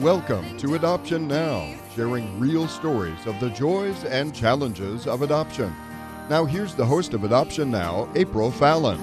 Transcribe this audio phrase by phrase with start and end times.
[0.00, 5.74] Welcome to Adoption Now, sharing real stories of the joys and challenges of adoption.
[6.30, 9.00] Now, here's the host of Adoption Now, April Fallon.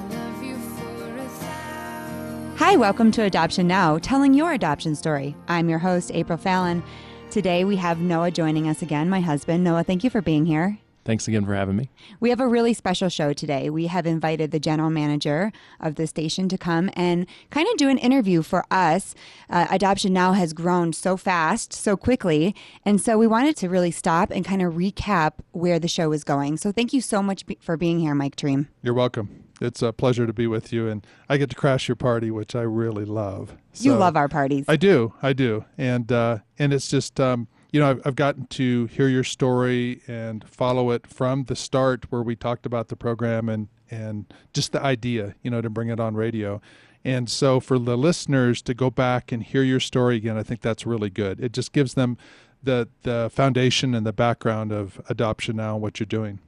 [2.56, 5.36] Hi, welcome to Adoption Now, telling your adoption story.
[5.50, 6.82] I'm your host, April Fallon.
[7.30, 9.66] Today we have Noah joining us again, my husband.
[9.66, 10.80] Noah, thank you for being here.
[11.06, 11.92] Thanks again for having me.
[12.20, 13.70] We have a really special show today.
[13.70, 17.90] We have invited the general manager of the station to come and kind of do
[17.90, 19.14] an interview for us.
[19.48, 22.56] Uh, Adoption Now has grown so fast, so quickly.
[22.84, 26.24] And so we wanted to really stop and kind of recap where the show is
[26.24, 26.58] going.
[26.58, 28.68] So thank you so much be- for being here, Mike Dream.
[28.82, 29.44] You're welcome.
[29.62, 32.56] It's a pleasure to be with you, and I get to crash your party, which
[32.56, 33.56] I really love.
[33.76, 34.66] you love our parties.
[34.68, 38.48] I do, I do, and uh, and it's just um, you know I've, I've gotten
[38.48, 42.96] to hear your story and follow it from the start, where we talked about the
[42.96, 46.62] program and and just the idea, you know, to bring it on radio.
[47.04, 50.62] And so for the listeners to go back and hear your story again, I think
[50.62, 51.42] that's really good.
[51.42, 52.18] It just gives them
[52.64, 56.40] the the foundation and the background of adoption now and what you're doing.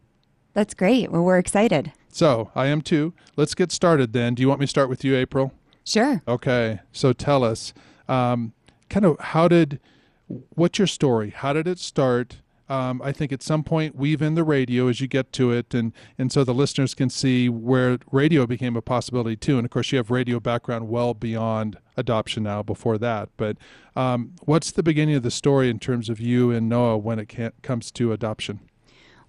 [0.53, 1.11] That's great.
[1.11, 1.91] Well, we're excited.
[2.07, 3.13] So I am too.
[3.35, 4.33] Let's get started then.
[4.33, 5.51] Do you want me to start with you, April?
[5.83, 6.21] Sure.
[6.25, 6.79] Okay.
[6.93, 7.73] So tell us,
[8.07, 8.53] um,
[8.89, 9.81] kind of how did,
[10.27, 11.31] what's your story?
[11.31, 12.37] How did it start?
[12.69, 15.73] Um, I think at some point weave in the radio as you get to it,
[15.73, 19.57] and and so the listeners can see where radio became a possibility too.
[19.57, 22.63] And of course, you have radio background well beyond adoption now.
[22.63, 23.57] Before that, but
[23.95, 27.33] um, what's the beginning of the story in terms of you and Noah when it
[27.61, 28.66] comes to adoption?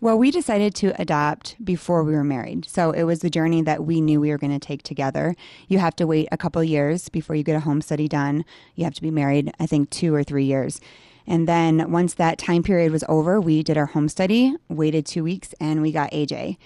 [0.01, 2.69] Well, we decided to adopt before we were married.
[2.69, 5.35] So it was the journey that we knew we were going to take together.
[5.67, 8.45] You have to wait a couple years before you get a home study done.
[8.77, 10.81] You have to be married, I think, two or three years.
[11.27, 15.25] And then once that time period was over, we did our home study, waited two
[15.25, 16.59] weeks, and we got AJ.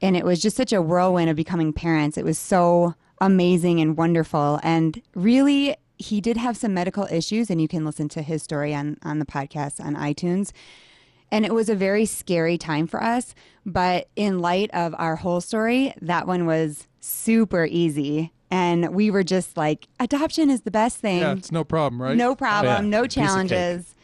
[0.00, 2.16] And it was just such a whirlwind of becoming parents.
[2.16, 4.60] It was so amazing and wonderful.
[4.62, 8.72] And really, he did have some medical issues, and you can listen to his story
[8.74, 10.52] on, on the podcast on iTunes.
[11.30, 13.34] And it was a very scary time for us.
[13.64, 18.32] But in light of our whole story, that one was super easy.
[18.50, 21.18] And we were just like, adoption is the best thing.
[21.18, 22.16] Yeah, it's no problem, right?
[22.16, 23.24] No problem, Yeah, no piece of cake.
[23.26, 23.94] challenges.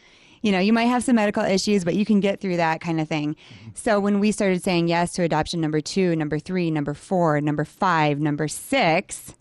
[0.41, 2.99] You know, you might have some medical issues, but you can get through that kind
[2.99, 3.35] of thing.
[3.35, 3.69] Mm-hmm.
[3.75, 7.63] So when we started saying yes to adoption number two, number three, number four, number
[7.63, 9.35] five, number six,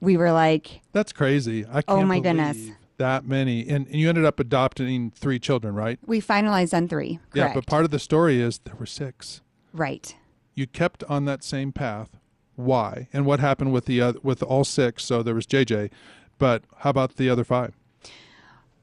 [0.00, 1.64] we were like, That's crazy.
[1.64, 2.58] I can't Oh, my goodness.
[2.98, 3.68] That many.
[3.68, 5.98] And, and you ended up adopting three children, right?
[6.06, 7.18] we finalized on three.
[7.34, 9.40] Yeah, but part of the story is there were six.
[9.72, 10.14] right.
[10.54, 12.16] You kept on that same path.
[12.54, 13.08] Why?
[13.12, 15.04] And what happened with the other, with all six?
[15.04, 15.90] So there was JJ,
[16.38, 17.74] but how about the other five?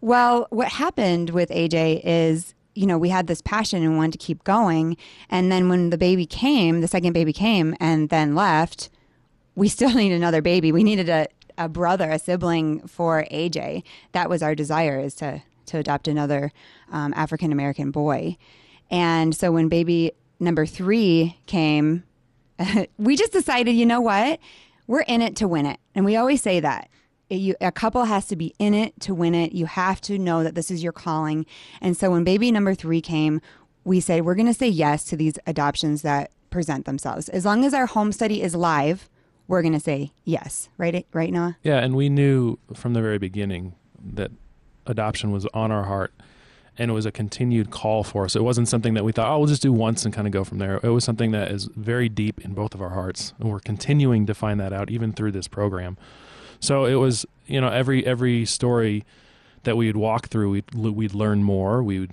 [0.02, 4.18] Well, what happened with AJ is, you know, we had this passion and wanted to
[4.19, 4.97] keep going.
[5.29, 8.90] And then when the baby came, the second baby came and then left,
[9.56, 10.72] we still need another baby.
[10.72, 11.28] We needed a,
[11.58, 13.84] a brother, a sibling for AJ.
[14.12, 16.52] That was our desire is to, to adopt another
[16.91, 18.38] um, African American boy.
[18.90, 22.03] And so when baby number three came,
[22.97, 24.40] we just decided, you know what?
[24.88, 25.80] We're in it to win it.
[25.96, 26.90] And we always say that.
[27.30, 29.53] You, a couple has to be in it to win it.
[29.53, 31.46] You have to know that this is your calling.
[31.81, 33.41] And so when baby number three came,
[33.84, 37.30] we said, we're going to say yes to these adoptions that present themselves.
[37.30, 39.09] As long as our home study is live,
[39.47, 40.69] we're going to say yes.
[40.77, 41.57] Right, right, Noah?
[41.63, 43.75] Yeah, and we knew from the very beginning
[44.13, 44.31] that
[44.85, 46.13] adoption was on our heart
[46.77, 48.35] and it was a continued call for us.
[48.35, 50.43] It wasn't something that we thought, oh, we'll just do once and kind of go
[50.43, 50.79] from there.
[50.81, 53.33] It was something that is very deep in both of our hearts.
[53.39, 55.97] And we're continuing to find that out even through this program.
[56.59, 59.05] So it was, you know, every every story
[59.63, 61.83] that we would walk through, we'd, we'd learn more.
[61.83, 62.11] We would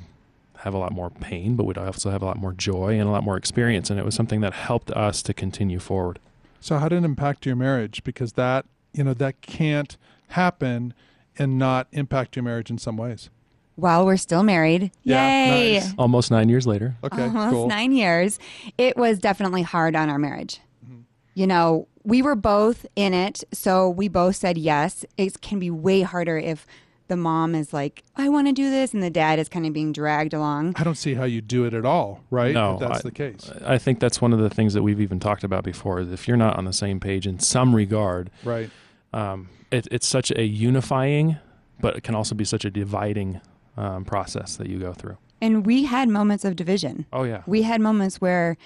[0.58, 3.10] have a lot more pain, but we'd also have a lot more joy and a
[3.10, 3.90] lot more experience.
[3.90, 6.18] And it was something that helped us to continue forward.
[6.60, 8.04] So how did it impact your marriage?
[8.04, 9.96] Because that, you know, that can't
[10.28, 10.94] happen
[11.38, 13.30] and not impact your marriage in some ways.
[13.76, 14.92] While we're still married.
[15.02, 15.74] Yeah, Yay.
[15.74, 15.94] nice.
[15.96, 16.96] Almost nine years later.
[17.02, 17.66] Okay, almost cool.
[17.66, 18.38] nine years.
[18.76, 20.60] It was definitely hard on our marriage.
[20.84, 21.00] Mm-hmm.
[21.34, 25.06] You know, we were both in it, so we both said yes.
[25.16, 26.66] It can be way harder if
[27.10, 29.74] the mom is like, I want to do this, and the dad is kind of
[29.74, 30.72] being dragged along.
[30.76, 32.54] I don't see how you do it at all, right?
[32.54, 33.50] No, if that's I- the case.
[33.66, 36.00] I think that's one of the things that we've even talked about before.
[36.00, 38.70] Is if you're not on the same page in some regard, Right.
[39.12, 41.36] um, it, it's such a unifying,
[41.80, 43.40] but it can also be such a dividing
[43.76, 45.18] um, process that you go through.
[45.42, 47.06] And we had moments of division.
[47.12, 48.56] Oh yeah, We had moments where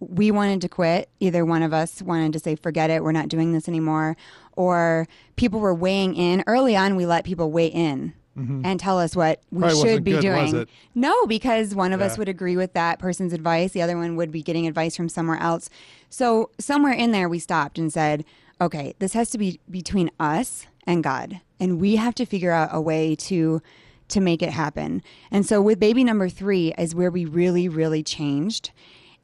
[0.00, 1.08] we wanted to quit.
[1.20, 4.16] Either one of us wanted to say, forget it, we're not doing this anymore.
[4.56, 5.06] Or
[5.36, 6.44] people were weighing in.
[6.46, 8.62] Early on, we let people weigh in mm-hmm.
[8.64, 10.66] and tell us what we Probably should be good, doing.
[10.94, 14.30] No, because one of us would agree with that person's advice, the other one would
[14.30, 15.70] be getting advice from somewhere else.
[16.10, 18.24] So somewhere in there, we stopped and said,
[18.60, 22.70] "Okay, this has to be between us and God, and we have to figure out
[22.72, 23.62] a way to."
[24.06, 25.02] to make it happen.
[25.30, 28.70] And so with baby number 3 is where we really really changed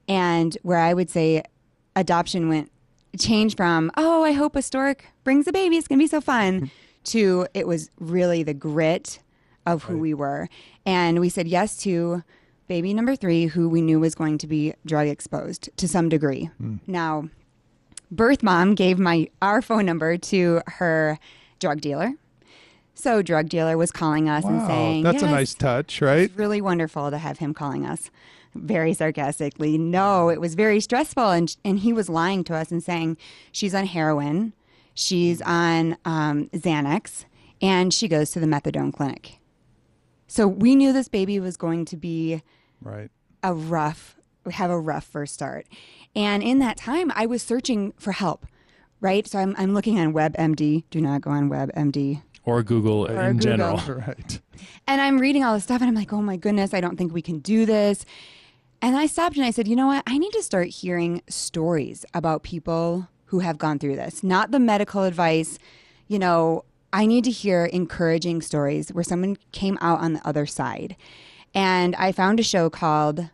[0.09, 1.43] and where I would say
[1.95, 2.73] adoption went
[3.19, 6.71] changed from oh I hope a stork brings a baby it's gonna be so fun
[7.05, 9.21] to it was really the grit
[9.67, 10.49] of who we were.
[10.87, 12.23] And we said yes to
[12.69, 16.51] baby number three who we knew was going to be drug exposed to some degree.
[16.59, 16.77] Hmm.
[16.87, 17.29] Now
[18.11, 21.19] birth mom gave my our phone number to her
[21.59, 22.13] drug dealer.
[22.95, 26.23] So drug dealer was calling us and saying that's a nice touch, right?
[26.23, 28.11] it's really wonderful to have him calling us
[28.55, 29.79] very sarcastically.
[29.79, 31.31] No, it was very stressful.
[31.31, 33.17] And, and he was lying to us and saying
[33.53, 34.53] she's on heroin,
[34.95, 37.25] she's on um, Xanax,
[37.63, 39.39] and she goes to the methadone clinic.
[40.27, 42.43] So we knew this baby was going to be
[42.83, 43.11] Right.
[43.43, 44.17] a rough
[44.51, 45.67] have a rough first start
[46.17, 48.47] and in that time i was searching for help
[49.03, 53.21] right so i'm, I'm looking on webmd do not go on webmd or Google Or
[53.29, 53.77] in Google.
[53.77, 53.77] general.
[54.01, 54.41] Right.
[54.87, 57.13] and I'm reading all this stuff and I'm like, oh my goodness, I don't think
[57.13, 58.07] we can do this.
[58.83, 60.03] And I stopped and I said, you know what?
[60.07, 64.59] I need to start hearing stories about people who have gone through this, not the
[64.59, 65.59] medical advice.
[66.09, 70.47] You know, I need to hear encouraging stories where someone came out on the other
[70.47, 70.97] side.
[71.55, 73.29] And I found a show called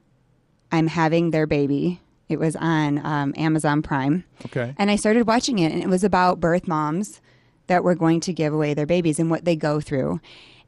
[0.72, 2.00] I'm Having Their Baby.
[2.28, 4.24] It was on um, Amazon Prime.
[4.46, 4.74] Okay.
[4.78, 7.20] And I started watching it, and it was about birth moms
[7.68, 10.20] that were going to give away their babies and what they go through.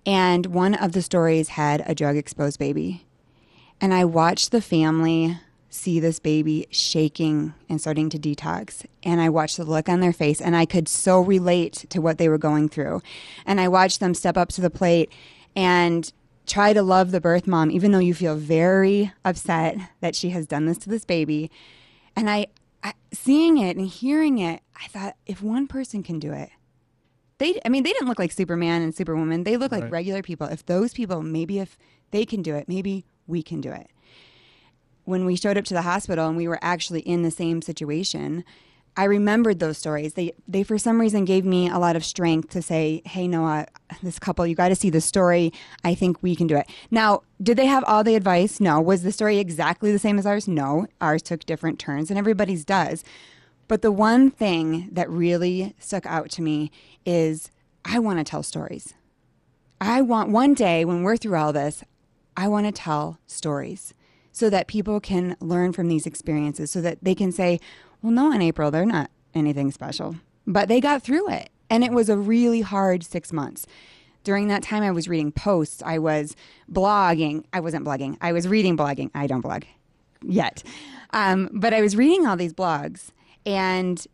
[0.06, 3.04] And one of the stories had a drug exposed baby.
[3.80, 5.38] And I watched the family
[5.70, 8.84] see this baby shaking and starting to detox.
[9.02, 12.18] And I watched the look on their face, and I could so relate to what
[12.18, 13.02] they were going through.
[13.46, 15.12] And I watched them step up to the plate
[15.54, 16.10] and
[16.46, 20.46] try to love the birth mom, even though you feel very upset that she has
[20.46, 21.50] done this to this baby.
[22.16, 22.46] And I,
[22.82, 26.50] I seeing it and hearing it, I thought if one person can do it,
[27.36, 29.44] they I mean they didn't look like Superman and Superwoman.
[29.44, 30.48] They look like regular people.
[30.48, 31.78] If those people, maybe if
[32.10, 33.88] they can do it, maybe we can do it.
[35.04, 38.44] When we showed up to the hospital and we were actually in the same situation,
[38.96, 40.14] I remembered those stories.
[40.14, 43.68] They they for some reason gave me a lot of strength to say, "Hey Noah,
[44.02, 45.52] this couple, you got to see the story.
[45.84, 48.58] I think we can do it." Now, did they have all the advice?
[48.58, 48.80] No.
[48.80, 50.48] Was the story exactly the same as ours?
[50.48, 50.88] No.
[51.00, 53.04] Ours took different turns and everybody's does.
[53.68, 56.72] But the one thing that really stuck out to me
[57.06, 57.52] is
[57.84, 58.94] I want to tell stories.
[59.80, 61.84] I want one day when we're through all this,
[62.38, 63.94] I want to tell stories
[64.30, 67.58] so that people can learn from these experiences, so that they can say,
[68.00, 70.14] well, Noah and April, they're not anything special,
[70.46, 71.50] but they got through it.
[71.68, 73.66] And it was a really hard six months.
[74.22, 76.36] During that time, I was reading posts, I was
[76.70, 77.44] blogging.
[77.52, 79.10] I wasn't blogging, I was reading blogging.
[79.16, 79.64] I don't blog
[80.22, 80.62] yet.
[81.10, 83.10] Um, but I was reading all these blogs
[83.44, 84.06] and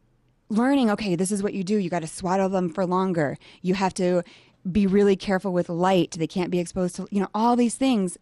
[0.50, 3.72] learning okay this is what you do you got to swaddle them for longer you
[3.72, 4.22] have to
[4.70, 6.12] be really careful with light.
[6.12, 8.16] They can't be exposed to you know all these things.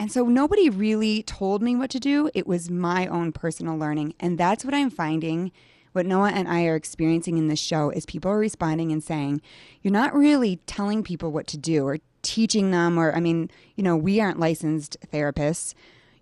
[0.00, 2.30] And so nobody really told me what to do.
[2.32, 4.14] It was my own personal learning.
[4.20, 5.52] And that's what i'm finding
[5.92, 9.40] what noah and i are experiencing in this show is people are responding and saying
[9.82, 13.82] you're not really telling people what to do or teaching them or i mean you
[13.82, 15.74] know we aren't licensed therapists.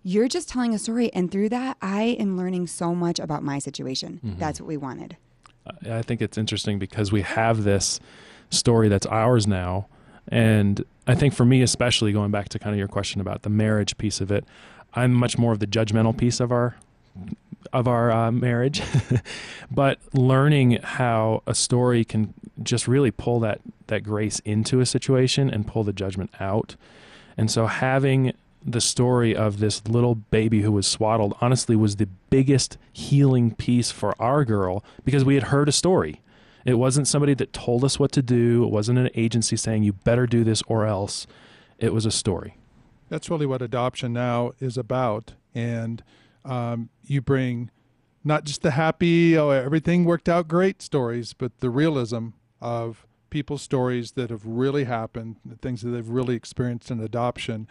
[0.03, 1.11] You're just telling a story.
[1.13, 4.21] And through that i am learning so much about my situation.
[4.23, 4.39] Mm-hmm.
[4.39, 5.17] That's what we wanted.
[5.89, 7.99] I think it's interesting because we have this
[8.49, 9.87] story that's ours now.
[10.27, 13.49] And I think for me, especially going back to kind of your question about the
[13.49, 14.45] marriage piece of it,
[14.93, 16.75] I'm much more of the judgmental piece of our
[17.73, 18.81] of our uh, marriage,
[19.71, 25.49] but learning how a story can just really pull that that grace into a situation
[25.49, 26.75] and pull the judgment out.
[27.37, 28.33] And so having
[28.65, 33.91] the story of this little baby who was swaddled honestly was the biggest healing piece
[33.91, 36.21] for our girl because we had heard a story.
[36.67, 38.65] It wasn't somebody that told us what to do.
[38.65, 41.25] It wasn't an agency saying you better do this or else.
[41.79, 42.57] It was a story.
[43.07, 45.35] That's really what adoption now is about.
[45.55, 46.03] And
[46.43, 47.71] um, you bring
[48.21, 53.61] not just the happy, oh, everything worked out great stories, but the realism of people's
[53.61, 57.65] stories that have really happened, the things that they've really experienced in adoption.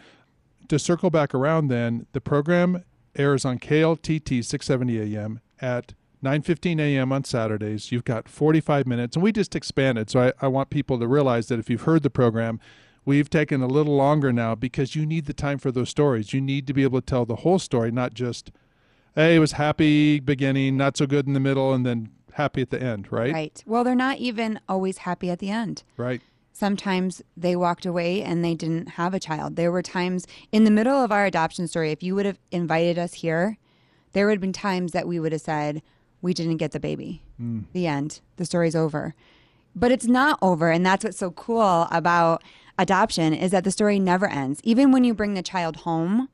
[0.69, 2.83] To circle back around, then, the program
[3.15, 7.11] airs on KLTT 670 AM at 9.15 a.m.
[7.11, 7.91] on Saturdays.
[7.91, 10.09] You've got 45 minutes, and we just expanded.
[10.09, 12.59] So I, I want people to realize that if you've heard the program,
[13.05, 16.33] we've taken a little longer now because you need the time for those stories.
[16.33, 18.51] You need to be able to tell the whole story, not just,
[19.15, 22.69] hey, it was happy beginning, not so good in the middle, and then happy at
[22.71, 23.33] the end, right?
[23.33, 23.63] Right.
[23.65, 25.83] Well, they're not even always happy at the end.
[25.97, 26.21] Right.
[26.51, 29.55] Sometimes they walked away and they didn't have a child.
[29.55, 32.97] There were times in the middle of our adoption story, if you would have invited
[32.97, 33.57] us here,
[34.13, 35.83] there would have been times that we would have said,
[36.27, 37.21] We didn't get the baby.
[37.37, 37.61] Hmm.
[37.71, 38.19] The end.
[38.35, 39.15] The story's over.
[39.73, 40.69] But it's not over.
[40.69, 42.43] And that's what's so cool about
[42.77, 44.59] adoption is that the story never ends.
[44.65, 46.27] Even when you bring the child home,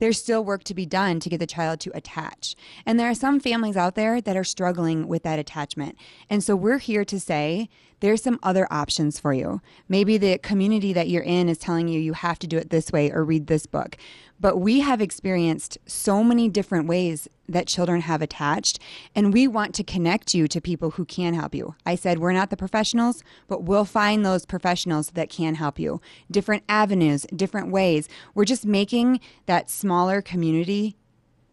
[0.00, 2.56] there's still work to be done to get the child to attach.
[2.84, 5.96] And there are some families out there that are struggling with that attachment.
[6.28, 7.68] And so we're here to say
[8.00, 9.60] there's some other options for you.
[9.88, 12.90] Maybe the community that you're in is telling you you have to do it this
[12.90, 13.96] way or read this book.
[14.40, 18.78] But we have experienced so many different ways that children have attached,
[19.14, 21.74] and we want to connect you to people who can help you.
[21.86, 26.00] I said we're not the professionals, but we'll find those professionals that can help you.
[26.30, 28.08] Different avenues, different ways.
[28.34, 30.96] We're just making that smaller community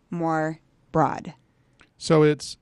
[0.09, 0.59] more
[0.91, 1.33] broad.
[1.97, 2.57] So it's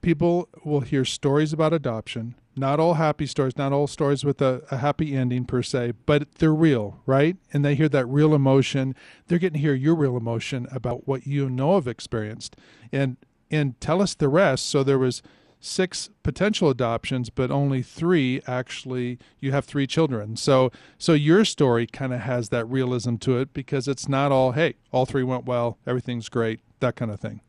[0.00, 2.34] people will hear stories about adoption.
[2.58, 6.34] Not all happy stories, not all stories with a, a, happy ending per se, but
[6.36, 7.36] they're real, right?
[7.52, 8.94] And they hear that real emotion.
[9.26, 12.56] They're getting to hear your real emotion about what you know have experienced.
[12.92, 13.16] And
[13.50, 14.66] and tell us the rest.
[14.66, 15.22] So there was
[15.60, 20.36] six potential adoptions, but only three actually you have three children.
[20.36, 24.52] So so your story kind of has that realism to it because it's not all,
[24.52, 27.40] hey, all three went well, everything's great, that kind of thing.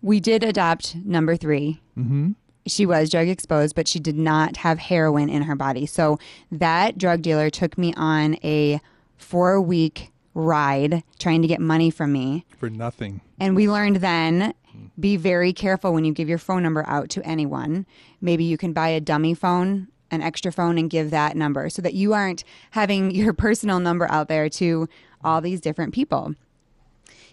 [0.00, 2.32] We did adopt number 3 Mm-hmm
[2.68, 5.86] she was drug exposed, but she did not have heroin in her body.
[5.86, 6.18] So
[6.52, 8.80] that drug dealer took me on a
[9.16, 12.46] four week ride trying to get money from me.
[12.58, 13.20] For nothing.
[13.40, 14.54] And we learned then
[14.98, 17.86] be very careful when you give your phone number out to anyone.
[18.20, 21.82] Maybe you can buy a dummy phone, an extra phone, and give that number so
[21.82, 24.88] that you aren't having your personal number out there to
[25.22, 26.34] all these different people.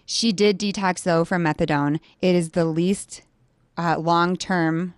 [0.04, 2.00] She did detox though from methadone.
[2.20, 3.22] It is the least
[3.76, 4.94] uh, long term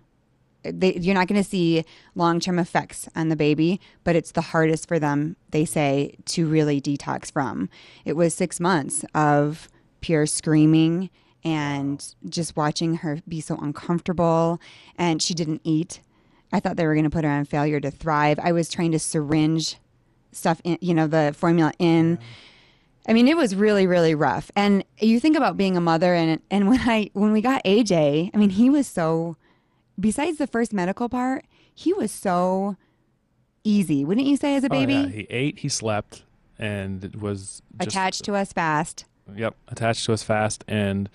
[0.63, 1.85] they, you're not going to see
[2.15, 6.47] long term effects on the baby, but it's the hardest for them, they say, to
[6.47, 7.69] really detox from.
[8.05, 9.69] It was six months of
[10.01, 11.09] pure screaming
[11.43, 14.59] and just watching her be so uncomfortable.
[14.97, 16.01] And she didn't eat.
[16.51, 18.39] I thought they were going to put her on failure to thrive.
[18.41, 19.77] I was trying to syringe
[20.31, 22.19] stuff in, you know, the formula in.
[23.07, 24.51] I mean, it was really, really rough.
[24.55, 28.31] And you think about being a mother, and and when I when we got AJ,
[28.33, 29.37] I mean, he was so
[29.99, 32.77] besides the first medical part, he was so
[33.63, 34.95] easy, wouldn't you say, as a baby?
[34.95, 35.07] Oh, yeah.
[35.07, 36.23] He ate, he slept,
[36.57, 39.05] and it was just, attached to us fast.
[39.35, 41.09] Yep, attached to us fast, and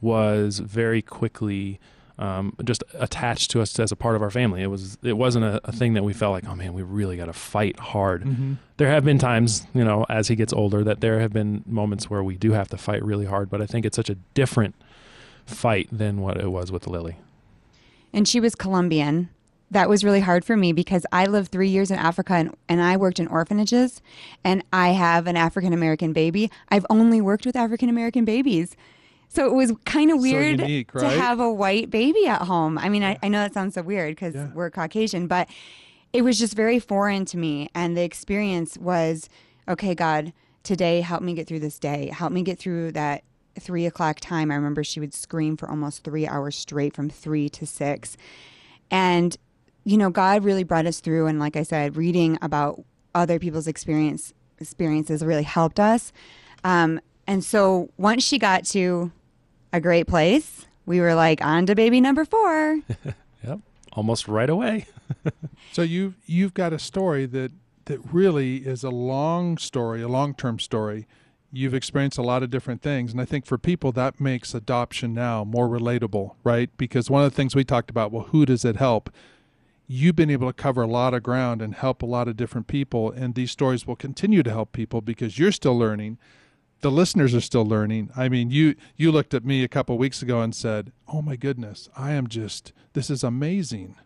[0.00, 1.78] was very quickly
[2.18, 4.62] um, just attached to us as a part of our family.
[4.62, 7.16] It was it wasn't a, a thing that we felt like, oh man, we really
[7.16, 8.24] got to fight hard.
[8.24, 8.54] Mm-hmm.
[8.76, 12.10] There have been times, you know, as he gets older, that there have been moments
[12.10, 13.50] where we do have to fight really hard.
[13.50, 14.74] But I think it's such a different
[15.46, 17.16] fight than what it was with Lily
[18.12, 19.30] and she was Colombian.
[19.70, 22.82] That was really hard for me because I lived three years in Africa and, and
[22.82, 24.02] I worked in orphanages
[24.44, 26.50] and I have an African American baby.
[26.68, 28.76] I've only worked with African American babies.
[29.28, 31.04] So it was kind of weird so unique, right?
[31.04, 32.76] to have a white baby at home.
[32.76, 34.50] I mean, I, I know that sounds so weird because yeah.
[34.52, 35.48] we're Caucasian, but
[36.12, 37.70] it was just very foreign to me.
[37.74, 39.30] And the experience was
[39.66, 42.10] okay, God, today help me get through this day.
[42.12, 43.24] Help me get through that
[43.58, 47.48] three o'clock time, I remember she would scream for almost three hours straight from three
[47.50, 48.16] to six.
[48.90, 49.36] And,
[49.84, 51.26] you know, God really brought us through.
[51.26, 52.82] And like I said, reading about
[53.14, 56.12] other people's experience experiences really helped us.
[56.64, 59.10] Um, and so once she got to
[59.72, 62.80] a great place, we were like on to baby number four.
[63.44, 63.60] yep,
[63.92, 64.86] almost right away.
[65.72, 67.52] so you you've got a story that
[67.86, 71.06] that really is a long story, a long term story
[71.52, 73.12] you've experienced a lot of different things.
[73.12, 76.70] And i think for people that makes adoption now more relatable right?
[76.76, 79.10] Because one of the things we talked about well who does it help?
[79.86, 82.66] You've been able to cover a lot of ground and help a lot of different
[82.66, 83.10] people.
[83.10, 86.18] And these stories will continue to help people because you're still learning.
[86.80, 88.10] The listeners are still learning.
[88.16, 91.36] I mean you you looked at me a couple weeks ago and said oh my
[91.36, 93.96] goodness i am just this is amazing.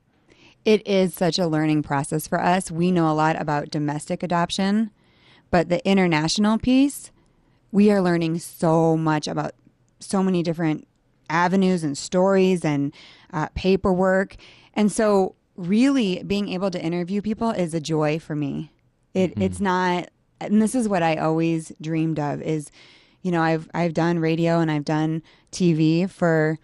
[0.65, 2.73] It is such a learning process for us.
[2.73, 4.91] We know a lot about domestic adoption
[5.51, 7.13] but the international piece
[7.77, 9.53] we are learning so much about
[10.01, 10.89] so many different
[11.29, 12.95] avenues and stories and
[13.35, 14.37] uh, paperwork.
[14.73, 18.73] And so, really, being able to interview people is a joy for me.
[19.13, 19.43] It, mm-hmm.
[19.43, 20.09] It's not,
[20.41, 22.71] and this is what I always dreamed of is,
[23.21, 26.59] you know, I've, I've done radio and I've done TV for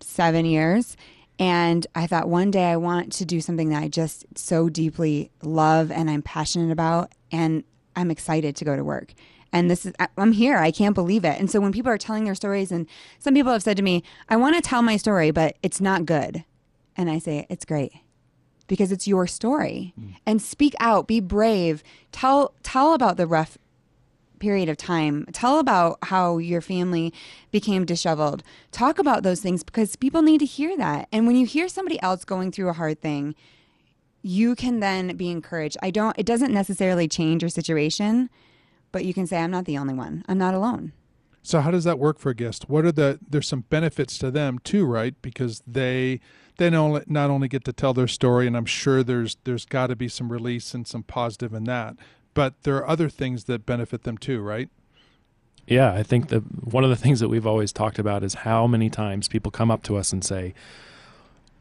[0.00, 0.98] seven years.
[1.38, 5.30] And I thought one day I want to do something that I just so deeply
[5.42, 7.12] love and I'm passionate about.
[7.32, 7.64] And
[7.96, 9.14] I'm excited to go to work
[9.52, 10.58] and this is I'm here.
[10.58, 11.38] I can't believe it.
[11.40, 12.86] And so when people are telling their stories and
[13.18, 16.06] some people have said to me, "I want to tell my story, but it's not
[16.06, 16.44] good."
[16.96, 17.92] And I say, "It's great.
[18.66, 19.94] because it's your story.
[19.98, 20.14] Mm.
[20.26, 21.82] And speak out, be brave.
[22.12, 23.58] Tell tell about the rough
[24.38, 25.26] period of time.
[25.32, 27.12] Tell about how your family
[27.50, 28.42] became disheveled.
[28.70, 31.08] Talk about those things because people need to hear that.
[31.10, 33.34] And when you hear somebody else going through a hard thing,
[34.22, 35.76] you can then be encouraged.
[35.82, 38.30] I don't it doesn't necessarily change your situation,
[38.92, 40.24] but you can say I'm not the only one.
[40.28, 40.92] I'm not alone.
[41.42, 42.68] So how does that work for a guest?
[42.68, 45.14] What are the there's some benefits to them too, right?
[45.22, 46.20] Because they
[46.58, 49.86] they not not only get to tell their story, and I'm sure there's there's got
[49.86, 51.96] to be some release and some positive in that,
[52.34, 54.68] but there are other things that benefit them too, right?
[55.66, 56.40] Yeah, I think that
[56.72, 59.70] one of the things that we've always talked about is how many times people come
[59.70, 60.54] up to us and say,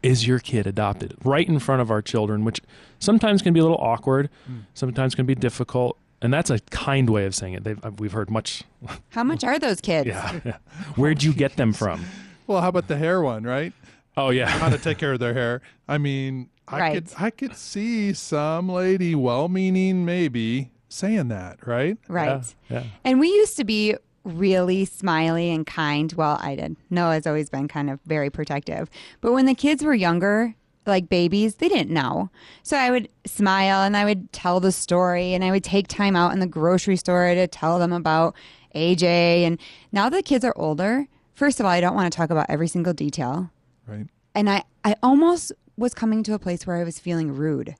[0.02, 2.60] "Is your kid adopted?" right in front of our children, which
[3.00, 4.60] sometimes can be a little awkward, hmm.
[4.74, 7.64] sometimes can be difficult, and that's a kind way of saying it.
[7.64, 8.64] They've, uh, we've heard much.
[9.10, 10.08] How much are those kids?
[10.08, 10.58] Yeah, yeah.
[10.96, 12.06] Where'd you get them from?
[12.48, 13.74] Well, how about the hair one, right?
[14.16, 15.62] Oh yeah, How to take care of their hair.
[15.88, 16.94] I mean, I Right.
[16.94, 21.98] could I could see some lady, well-meaning maybe, saying that, right?
[22.08, 22.42] Right.
[22.70, 22.84] Yeah, yeah.
[23.04, 26.12] And we used to be really smiley and kind.
[26.14, 26.76] Well, I did.
[26.90, 28.90] Noah's always been kind of very protective.
[29.22, 30.56] But when the kids were younger,
[30.88, 32.30] like babies, they didn't know.
[32.64, 36.16] So I would smile and I would tell the story and I would take time
[36.16, 38.36] out in the grocery store to tell them about
[38.76, 39.04] AJ.
[39.04, 39.60] And
[39.92, 42.48] now that the kids are older, first of all, I don't want to talk about
[42.50, 43.52] every single detail.
[43.88, 44.08] Right.
[44.34, 47.76] And I, I almost was coming to a place where I was feeling rude.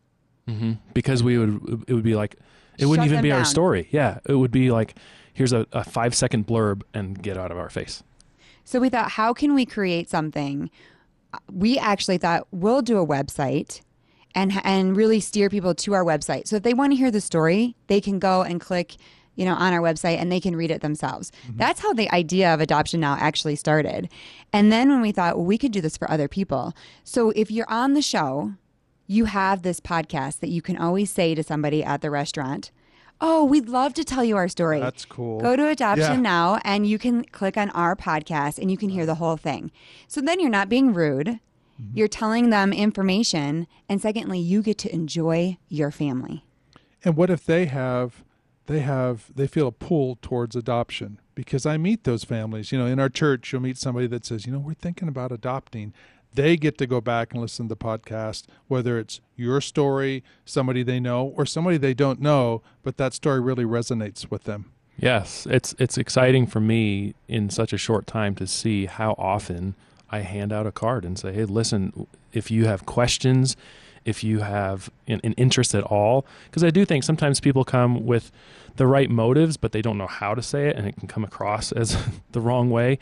[0.48, 0.74] Mm-hmm.
[0.94, 2.38] Because we would, it would be like,
[2.78, 3.88] it wouldn't even them be our story.
[3.92, 4.96] Yeah, it would be like,
[5.34, 8.04] here's a, a five second blurb and get out of our face.
[8.64, 10.70] So we thought, how can we create something?
[11.52, 13.82] We actually thought we'll do a website
[14.36, 16.48] and and really steer people to our website.
[16.48, 18.96] So if they want to hear the story, they can go and click,
[19.36, 21.32] you know, on our website and they can read it themselves.
[21.48, 21.58] Mm-hmm.
[21.58, 24.10] That's how the idea of adoption now actually started.
[24.54, 26.74] And then when we thought, well, we could do this for other people.
[27.04, 28.54] So if you're on the show,
[29.08, 32.72] you have this podcast that you can always say to somebody at the restaurant,
[33.20, 35.40] "Oh, we'd love to tell you our story." That's cool.
[35.40, 36.22] Go to Adoption Yeah.
[36.22, 39.72] Now and you can click on our podcast and you can hear the whole thing.
[40.08, 41.40] So then you're not being rude.
[41.82, 41.98] Mm-hmm.
[41.98, 43.68] You're telling them information.
[43.88, 46.44] And secondly, you get to enjoy your family.
[47.04, 48.24] And what if they have
[48.66, 51.20] they have they feel a pull towards adoption?
[51.36, 52.72] Because I meet those families.
[52.72, 55.32] You know, in our church you'll meet somebody that says, you know, we're thinking about
[55.32, 55.94] adopting.
[56.34, 60.84] They get to go back and listen to the podcast, whether it's your story, somebody
[60.84, 64.72] they know, or somebody they don't know, but that story really resonates with them.
[65.00, 69.76] Yes, it's it's exciting for me in such a short time to see how often
[70.10, 73.56] I hand out a card and say, "Hey, listen, if you have questions,
[74.06, 78.08] if you have an, an interest at all, because I do think sometimes people come
[78.08, 78.32] with
[78.78, 81.24] the right motives, but they don't know how to say it, and it can come
[81.24, 81.96] across as
[82.32, 82.98] the wrong way."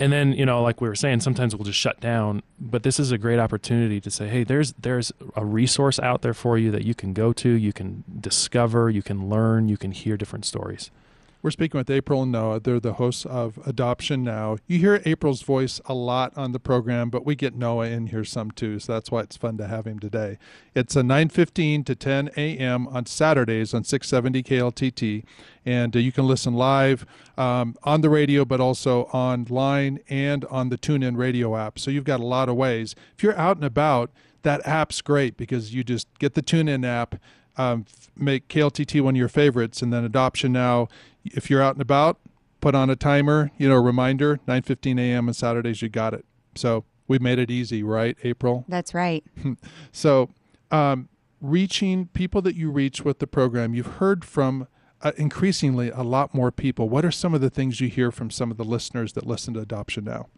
[0.00, 2.42] And then, you know, like we were saying, sometimes we'll just shut down.
[2.60, 6.34] But this is a great opportunity to say, hey, there's there's a resource out there
[6.34, 9.90] for you that you can go to, you can discover, you can learn, you can
[9.90, 10.90] hear different stories.
[11.40, 12.58] We're speaking with April and Noah.
[12.58, 14.58] They're the hosts of Adoption Now.
[14.66, 18.24] You hear April's voice a lot on the program, but we get Noah in here
[18.24, 20.38] some too, so that's why it's fun to have him today.
[20.74, 22.88] It's a 9:15 to 10 a.m.
[22.88, 25.22] on Saturdays on 670 KLTT,
[25.64, 30.70] and uh, you can listen live um, on the radio, but also online and on
[30.70, 31.78] the TuneIn Radio app.
[31.78, 32.96] So you've got a lot of ways.
[33.16, 34.10] If you're out and about,
[34.42, 37.14] that app's great because you just get the TuneIn app
[37.58, 40.88] um, make KLTT one of your favorites, and then Adoption Now.
[41.34, 42.18] If you're out and about,
[42.60, 45.28] put on a timer, you know, a reminder, 9:15 a.m.
[45.28, 45.82] on Saturdays.
[45.82, 46.24] You got it.
[46.54, 48.64] So we made it easy, right, April?
[48.68, 49.24] That's right.
[49.92, 50.30] So,
[50.70, 51.08] um,
[51.40, 54.68] reaching people that you reach with the program, you've heard from
[55.02, 56.88] uh, increasingly a lot more people.
[56.88, 59.54] What are some of the things you hear from some of the listeners that listen
[59.54, 60.28] to Adoption Now?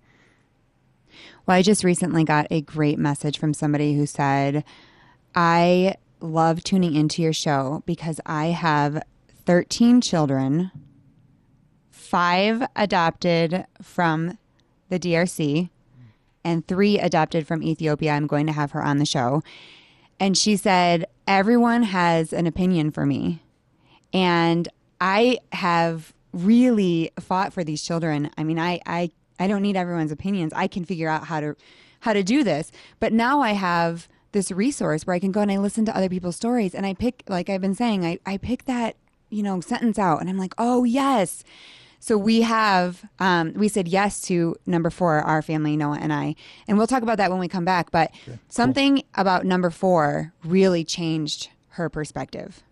[1.46, 4.64] Well, I just recently got a great message from somebody who said,
[5.34, 9.02] I love tuning into your show because I have
[9.50, 10.70] 13 children,
[11.90, 14.38] five adopted from
[14.90, 15.70] the DRC,
[16.44, 18.12] and three adopted from Ethiopia.
[18.12, 19.42] I'm going to have her on the show.
[20.20, 23.42] And she said, Everyone has an opinion for me.
[24.12, 24.68] And
[25.00, 28.30] I have really fought for these children.
[28.38, 29.10] I mean, I, I,
[29.40, 30.52] I don't need everyone's opinions.
[30.54, 31.56] I can figure out how to
[31.98, 32.70] how to do this.
[33.00, 36.08] But now I have this resource where I can go and I listen to other
[36.08, 38.94] people's stories and I pick like I've been saying, I, I pick that,
[39.30, 41.44] you know, sentence out and I'm like, oh yes.
[42.02, 46.34] So we have um, we said yes to number four, our family, Noah and I,
[46.66, 47.90] and we'll talk about that when we come back.
[47.90, 48.10] But
[48.48, 52.62] something about number four really changed her perspective.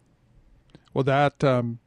[0.95, 1.79] Well, that um,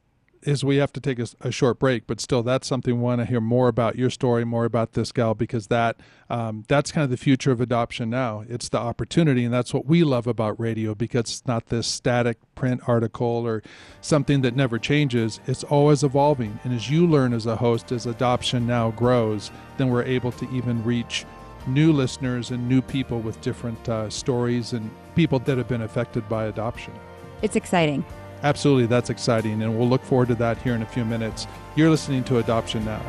[0.44, 3.22] is we have to take a, a, short break, but still, that's something we want
[3.22, 5.98] to hear more about your story, more about this gal, because that
[6.30, 8.44] um, that's kind of the future of adoption now.
[8.48, 12.38] It's the opportunity, and that's what we love about radio because it's not this static
[12.56, 13.62] print article or
[14.02, 15.40] something that never changes.
[15.48, 19.90] It's always evolving, and as you learn as a host, as adoption now grows, then
[19.90, 21.26] we're able to even reach
[21.68, 26.28] new listeners and new people with different uh, stories and people that have been affected
[26.28, 26.94] by adoption.
[27.42, 28.04] It's exciting.
[28.44, 31.48] Absolutely, that's exciting, and we'll look forward to that here in a few minutes.
[31.76, 33.02] You're listening to Adoption Now.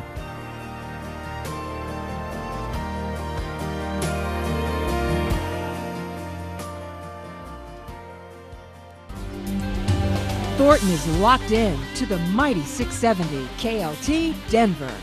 [10.55, 14.93] Thornton is locked in to the mighty 670 KLTT Denver.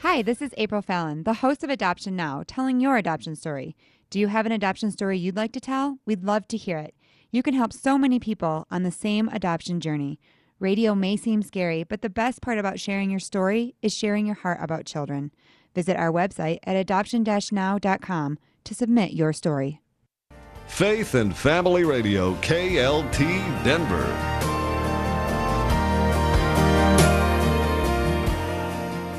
[0.00, 3.76] Hi, this is April Fallon, the host of Adoption Now, telling your adoption story.
[4.10, 5.98] Do you have an adoption story you'd like to tell?
[6.06, 6.94] We'd love to hear it.
[7.30, 10.18] You can help so many people on the same adoption journey.
[10.58, 14.36] Radio may seem scary, but the best part about sharing your story is sharing your
[14.36, 15.30] heart about children.
[15.74, 19.82] Visit our website at adoption now.com to submit your story.
[20.66, 24.06] Faith and Family Radio, KLTT Denver.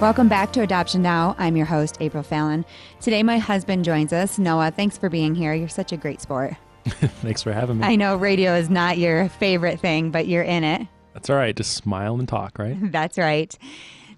[0.02, 1.36] Welcome back to Adoption Now.
[1.38, 2.66] I'm your host, April Fallon.
[3.02, 4.40] Today, my husband joins us.
[4.40, 5.54] Noah, thanks for being here.
[5.54, 6.54] You're such a great sport.
[7.22, 7.86] Thanks for having me.
[7.86, 10.88] I know radio is not your favorite thing, but you're in it.
[11.14, 11.56] That's all right.
[11.56, 12.78] Just smile and talk, right?
[12.92, 13.58] That's right.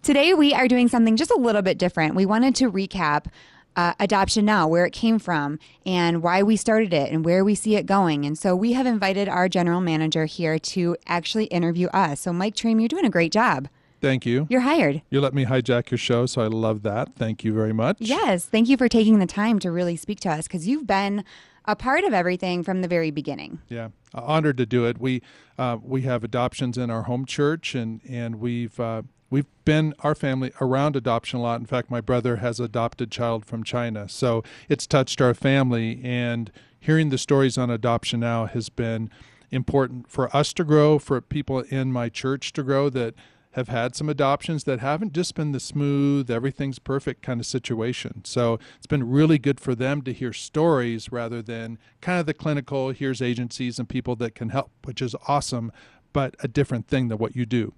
[0.04, 2.16] Today, we are doing something just a little bit different.
[2.16, 3.28] We wanted to recap
[3.76, 7.56] uh, Adoption Now, where it came from, and why we started it, and where we
[7.56, 8.26] see it going.
[8.26, 12.22] And so, we have invited our general manager here to actually interview us.
[12.22, 13.70] So, Mike Treem, you're doing a great job.
[14.02, 14.48] Thank you.
[14.50, 15.04] You're hired.
[15.12, 17.16] You let me hijack your show, so I love that.
[17.16, 17.98] Thank you very much.
[18.00, 18.46] Yes.
[18.46, 21.24] Thank you for taking the time to really speak to us because you've been
[21.72, 23.60] a part of everything from the very beginning.
[23.70, 25.00] Yeah, honored to do it.
[25.00, 25.22] We
[25.58, 30.14] uh, we have adoptions in our home church, and and we've uh, we've been our
[30.14, 31.62] family around adoption a lot.
[31.62, 36.02] In fact, my brother has adopted child from China, so it's touched our family.
[36.04, 39.10] And hearing the stories on adoption now has been
[39.50, 42.90] important for us to grow, for people in my church to grow.
[42.90, 43.16] That
[43.52, 48.24] have had some adoptions that haven't just been the smooth, everything's perfect kind of situation.
[48.24, 52.34] So it's been really good for them to hear stories rather than kind of the
[52.34, 55.72] clinical, here's agencies and people that can help, which is awesome,
[56.14, 57.74] but a different thing than what you do.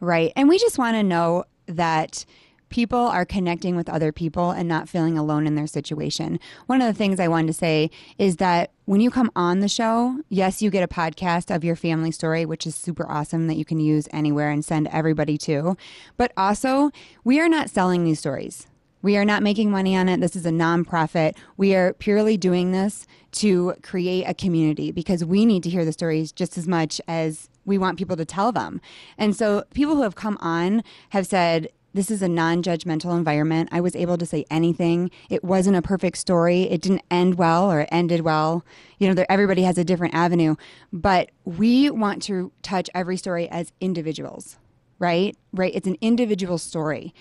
[0.00, 0.32] Right.
[0.36, 2.24] And we just want to know that
[2.68, 6.38] people are connecting with other people and not feeling alone in their situation.
[6.66, 9.68] One of the things I wanted to say is that when you come on the
[9.68, 13.56] show, yes, you get a podcast of your family story, which is super awesome that
[13.56, 15.76] you can use anywhere and send everybody to.
[16.16, 16.90] But also,
[17.24, 18.66] we are not selling these stories.
[19.00, 20.20] We are not making money on it.
[20.20, 21.36] This is a nonprofit.
[21.56, 25.92] We are purely doing this to create a community because we need to hear the
[25.92, 28.80] stories just as much as we want people to tell them.
[29.16, 33.68] And so people who have come on have said, this is a non judgmental environment.
[33.72, 35.10] I was able to say anything.
[35.28, 36.62] It wasn't a perfect story.
[36.62, 38.64] It didn't end well or it ended well.
[38.98, 40.54] You know, everybody has a different avenue.
[40.92, 44.58] But we want to touch every story as individuals,
[45.00, 45.36] right?
[45.52, 45.74] Right?
[45.74, 47.12] It's an individual story.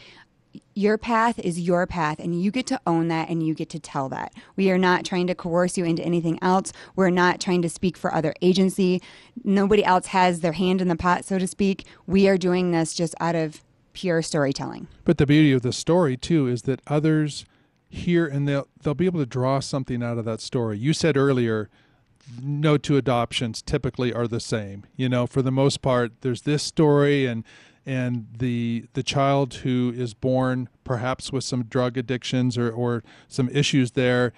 [0.75, 3.79] Your path is your path, and you get to own that and you get to
[3.79, 4.31] tell that.
[4.55, 6.71] We are not trying to coerce you into anything else.
[6.95, 9.01] We're not trying to speak for other agency.
[9.43, 11.85] Nobody else has their hand in the pot, so to speak.
[12.05, 13.63] We are doing this just out of
[13.97, 14.87] pure storytelling.
[15.05, 17.45] But the beauty of the story too is that others
[17.89, 20.77] hear and they'll they'll be able to draw something out of that story.
[20.77, 21.67] You said earlier
[22.39, 24.85] no two adoptions typically are the same.
[24.95, 27.43] You know, for the most part there's this story and
[27.87, 33.49] and the the child who is born perhaps with some drug addictions or, or some
[33.49, 34.31] issues there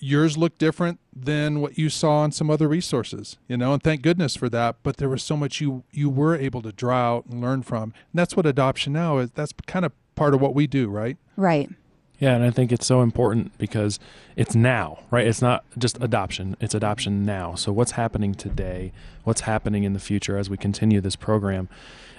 [0.00, 4.02] yours looked different than what you saw on some other resources you know and thank
[4.02, 7.26] goodness for that but there was so much you you were able to draw out
[7.26, 7.82] and learn from.
[7.82, 11.16] And that's what adoption now is that's kind of part of what we do right?
[11.36, 11.70] Right.
[12.18, 13.98] Yeah and i think it's so important because
[14.36, 15.26] it's now right?
[15.26, 17.54] It's not just adoption it's adoption now.
[17.54, 18.92] So what's happening today?
[19.24, 21.68] What's happening in the future as we continue this program?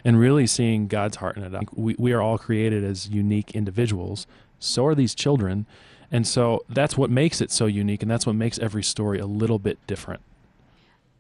[0.06, 1.64] And really seeing god's heart in it.
[1.76, 4.28] We, we are all created as unique individuals.
[4.58, 5.66] So are these children
[6.12, 9.26] and so that's what makes it so unique, and that's what makes every story a
[9.26, 10.22] little bit different.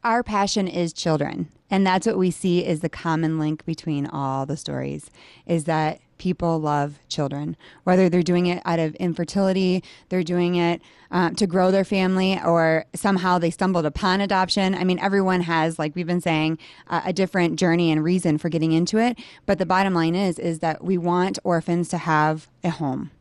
[0.03, 4.45] Our passion is children, and that's what we see is the common link between all
[4.45, 5.11] the stories
[5.45, 10.81] is that people love children, whether they're doing it out of infertility, they're doing it
[11.11, 14.75] um, to grow their family, or somehow they stumbled upon adoption.
[14.75, 18.49] I mean, everyone has, like we've been saying, uh, a different journey and reason for
[18.49, 19.17] getting into it.
[19.45, 23.11] But the bottom line is, is that we want orphans to have a home.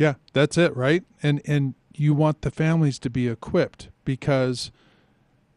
[0.00, 1.04] Yeah, that's it, right?
[1.22, 4.72] And and you want the families to be equipped because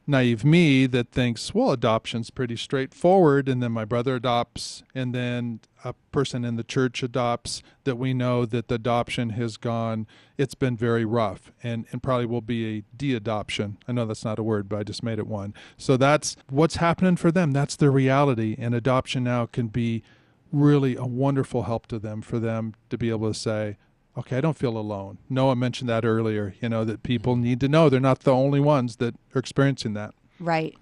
[0.06, 5.62] naive me that thinks, well, adoption's pretty straightforward, and then my brother adopts, and then
[5.86, 10.06] a person in the church adopts, that we know that the adoption has gone,
[10.38, 13.78] it's been very rough, and, and probably will be a de adoption.
[13.88, 15.54] I know that's not a word, but I just made it one.
[15.78, 17.52] So that's what's happening for them.
[17.52, 20.04] That's their reality, and adoption now can be
[20.52, 23.78] really a wonderful help to them for them to be able to say,
[24.18, 25.18] okay, I don't feel alone.
[25.30, 28.60] Noah mentioned that earlier, you know, that people need to know they're not the only
[28.60, 30.14] ones that are experiencing that.
[30.40, 30.76] Right.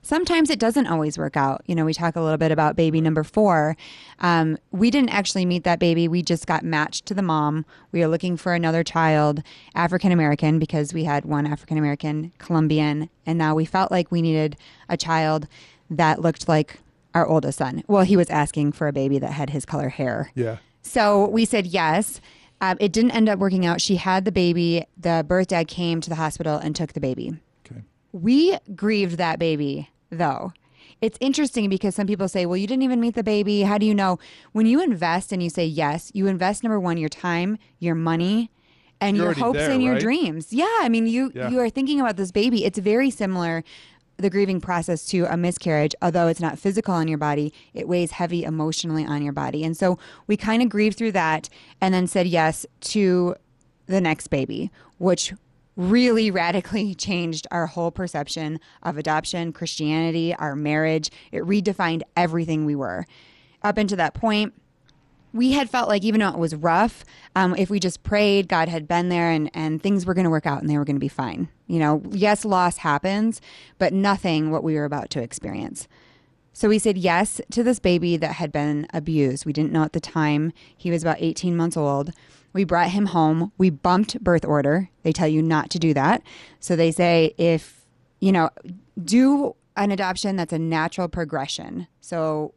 [0.00, 1.62] Sometimes it doesn't always work out.
[1.66, 3.76] You know, we talk a little bit about baby number four.
[4.20, 6.08] Um, we didn't actually meet that baby.
[6.08, 7.66] We just got matched to the mom.
[7.92, 9.42] We were looking for another child,
[9.74, 14.22] African American, because we had one African American, Colombian, and now we felt like we
[14.22, 14.56] needed
[14.88, 15.48] a child
[15.90, 16.80] that looked like
[17.12, 17.82] our oldest son.
[17.88, 20.30] Well, he was asking for a baby that had his color hair.
[20.34, 20.58] Yeah.
[20.82, 22.20] So we said yes.
[22.60, 23.80] Um, it didn't end up working out.
[23.80, 24.84] She had the baby.
[24.96, 27.38] The birth dad came to the hospital and took the baby.
[27.64, 27.82] Okay.
[28.12, 30.52] We grieved that baby, though.
[31.00, 33.62] It's interesting because some people say, well, you didn't even meet the baby.
[33.62, 34.18] How do you know?
[34.52, 38.50] When you invest and you say yes, you invest number one, your time, your money,
[39.00, 40.02] and You're your hopes there, and your right?
[40.02, 40.52] dreams.
[40.52, 40.66] Yeah.
[40.80, 41.50] I mean, you, Yeah.
[41.50, 42.64] you are thinking about this baby.
[42.64, 43.62] It's very similar
[44.18, 48.10] the grieving process to a miscarriage, although it's not physical on your body, it weighs
[48.10, 49.64] heavy emotionally on your body.
[49.64, 51.48] And so we kind of grieved through that
[51.80, 53.36] and then said yes to
[53.86, 55.32] the next baby, which
[55.76, 61.10] really radically changed our whole perception of adoption, Christianity, our marriage.
[61.30, 63.06] It redefined everything we were.
[63.62, 64.52] Up until that point,
[65.32, 67.04] we had felt like even though it was rough,
[67.36, 70.30] um, if we just prayed, God had been there and, and things were going to
[70.30, 71.48] work out and they were going to be fine.
[71.66, 73.40] You know, yes, loss happens,
[73.78, 75.86] but nothing what we were about to experience.
[76.52, 79.46] So we said yes to this baby that had been abused.
[79.46, 80.52] We didn't know at the time.
[80.76, 82.10] He was about 18 months old.
[82.52, 83.52] We brought him home.
[83.58, 84.90] We bumped birth order.
[85.02, 86.22] They tell you not to do that.
[86.58, 87.86] So they say if,
[88.20, 88.50] you know,
[89.04, 91.86] do an adoption that's a natural progression.
[92.00, 92.54] So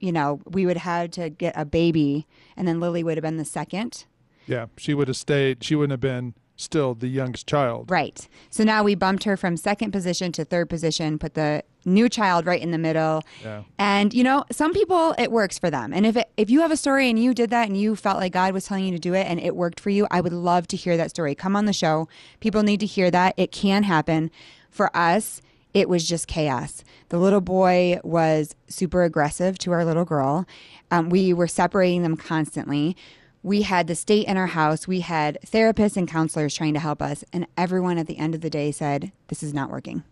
[0.00, 3.22] you know, we would have had to get a baby, and then Lily would have
[3.22, 4.04] been the second.
[4.46, 4.66] Yeah.
[4.76, 7.90] She would have stayed, she wouldn't have been still the youngest child.
[7.90, 8.28] Right.
[8.50, 12.46] So now we bumped her from second position to third position, put the new child
[12.46, 13.22] right in the middle.
[13.42, 13.62] Yeah.
[13.78, 15.92] And you know, some people it works for them.
[15.92, 18.18] And if it, if you have a story and you did that and you felt
[18.18, 20.32] like God was telling you to do it and it worked for you, I would
[20.32, 21.34] love to hear that story.
[21.34, 22.08] Come on the show.
[22.40, 23.34] People need to hear that.
[23.36, 24.30] It can happen.
[24.70, 25.40] For us,
[25.74, 26.82] it was just chaos.
[27.10, 30.46] The little boy was super aggressive to our little girl.
[30.90, 32.96] Um, we were separating them constantly.
[33.42, 34.88] We had the state in our house.
[34.88, 37.24] We had therapists and counselors trying to help us.
[37.32, 40.04] And everyone at the end of the day said, This is not working.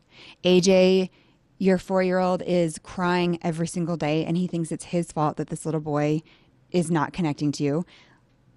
[0.44, 1.10] AJ,
[1.58, 5.36] your four year old is crying every single day, and he thinks it's his fault
[5.38, 6.22] that this little boy
[6.70, 7.86] is not connecting to you.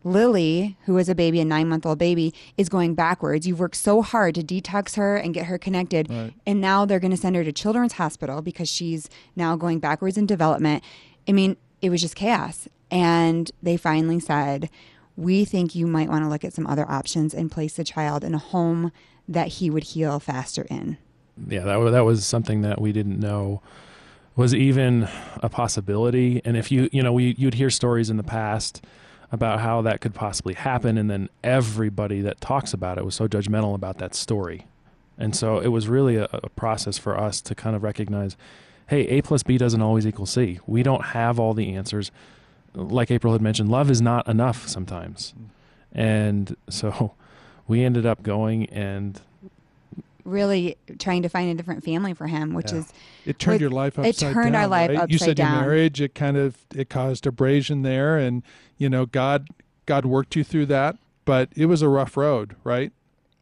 [0.03, 3.45] Lily, who is a baby, a nine month old baby, is going backwards.
[3.45, 6.09] You've worked so hard to detox her and get her connected.
[6.09, 6.33] Right.
[6.45, 10.17] And now they're going to send her to Children's Hospital because she's now going backwards
[10.17, 10.83] in development.
[11.27, 12.67] I mean, it was just chaos.
[12.91, 14.69] And they finally said,
[15.15, 18.23] We think you might want to look at some other options and place the child
[18.23, 18.91] in a home
[19.27, 20.97] that he would heal faster in.
[21.47, 23.61] yeah, that that was something that we didn't know
[24.35, 25.07] was even
[25.43, 26.41] a possibility.
[26.45, 28.83] And if you you know we you'd hear stories in the past
[29.31, 33.27] about how that could possibly happen, and then everybody that talks about it was so
[33.27, 34.65] judgmental about that story.
[35.17, 38.37] And so it was really a, a process for us to kind of recognize,
[38.87, 40.59] hey, A plus B doesn't always equal C.
[40.65, 42.11] We don't have all the answers.
[42.73, 45.33] Like April had mentioned, love is not enough sometimes.
[45.37, 45.49] Mm.
[45.91, 47.13] And so
[47.67, 49.21] we ended up going and
[50.29, 52.79] Really trying to find a different family for him, which Yeah.
[52.79, 52.93] is
[53.25, 54.55] It turned It- your life it turned down.
[54.55, 55.09] our life right?
[55.09, 55.53] You said down.
[55.53, 58.43] your marriage, it kind of it caused abrasion there, and
[58.77, 59.47] you know God
[59.85, 62.91] God worked you through that, but it was a rough road, right?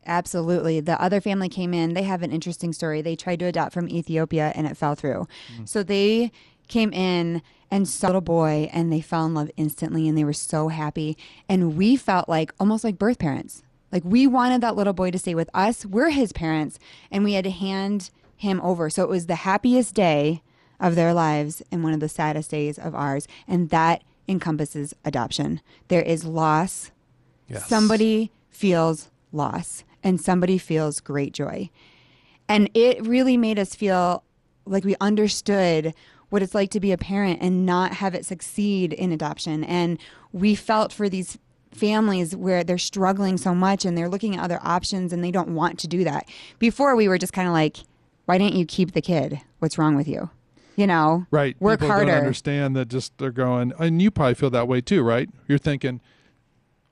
[0.05, 0.79] Absolutely.
[0.79, 1.93] The other family came in.
[1.93, 3.01] They have an interesting story.
[3.01, 5.27] They tried to adopt from Ethiopia and it fell through.
[5.53, 5.65] Mm-hmm.
[5.65, 6.31] So they
[6.69, 10.23] came in and saw a little boy and they fell in love instantly and they
[10.23, 11.17] were so happy.
[11.49, 13.63] And we felt like almost like birth parents.
[13.91, 15.85] Like we wanted that little boy to stay with us.
[15.85, 16.79] We're his parents
[17.11, 18.89] and we had to hand him over.
[18.89, 20.43] So it was the happiest day
[20.79, 23.27] of their lives and one of the saddest days of ours.
[23.47, 25.61] And that encompasses adoption.
[25.87, 26.91] There is loss,
[27.47, 27.67] yes.
[27.67, 31.69] somebody feels loss and somebody feels great joy.
[32.47, 34.23] And it really made us feel
[34.65, 35.93] like we understood
[36.29, 39.63] what it's like to be a parent and not have it succeed in adoption.
[39.63, 39.97] And
[40.33, 41.37] we felt for these
[41.71, 45.49] families where they're struggling so much and they're looking at other options and they don't
[45.49, 46.27] want to do that.
[46.59, 47.77] Before we were just kind of like,
[48.25, 49.39] why didn't you keep the kid?
[49.59, 50.29] What's wrong with you?
[50.75, 51.55] You know, Right.
[51.59, 52.11] work People harder.
[52.11, 55.27] Don't understand that just they're going, and you probably feel that way too, right?
[55.47, 56.01] You're thinking,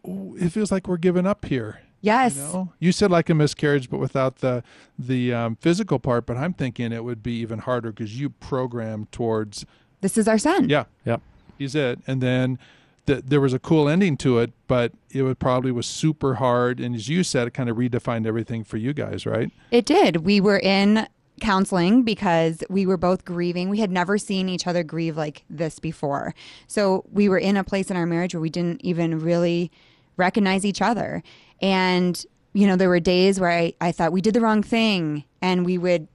[0.08, 1.82] "Ooh, it feels like we're giving up here.
[2.02, 2.36] Yes.
[2.36, 2.74] You, know?
[2.80, 4.64] you said like a miscarriage, but without the
[4.98, 6.26] the um, physical part.
[6.26, 9.66] But I'm thinking it would be even harder because you program towards.
[10.02, 10.68] This is our son.
[10.70, 10.86] Yeah.
[11.06, 11.22] Yep.
[11.58, 12.58] He's it, and then
[13.06, 16.80] th- there was a cool ending to it, but it would probably was super hard.
[16.80, 19.52] And as you said, it kind of redefined everything for you guys, right?
[19.72, 20.18] It did.
[20.18, 21.08] We were in
[21.42, 23.70] counseling because we were both grieving.
[23.70, 26.34] We had never seen each other grieve like this before.
[26.68, 29.72] So we were in a place in our marriage where we didn't even really
[30.18, 31.24] recognize each other.
[31.62, 35.26] And, you know, there were days where I, I thought we did the wrong thing
[35.42, 36.08] and we would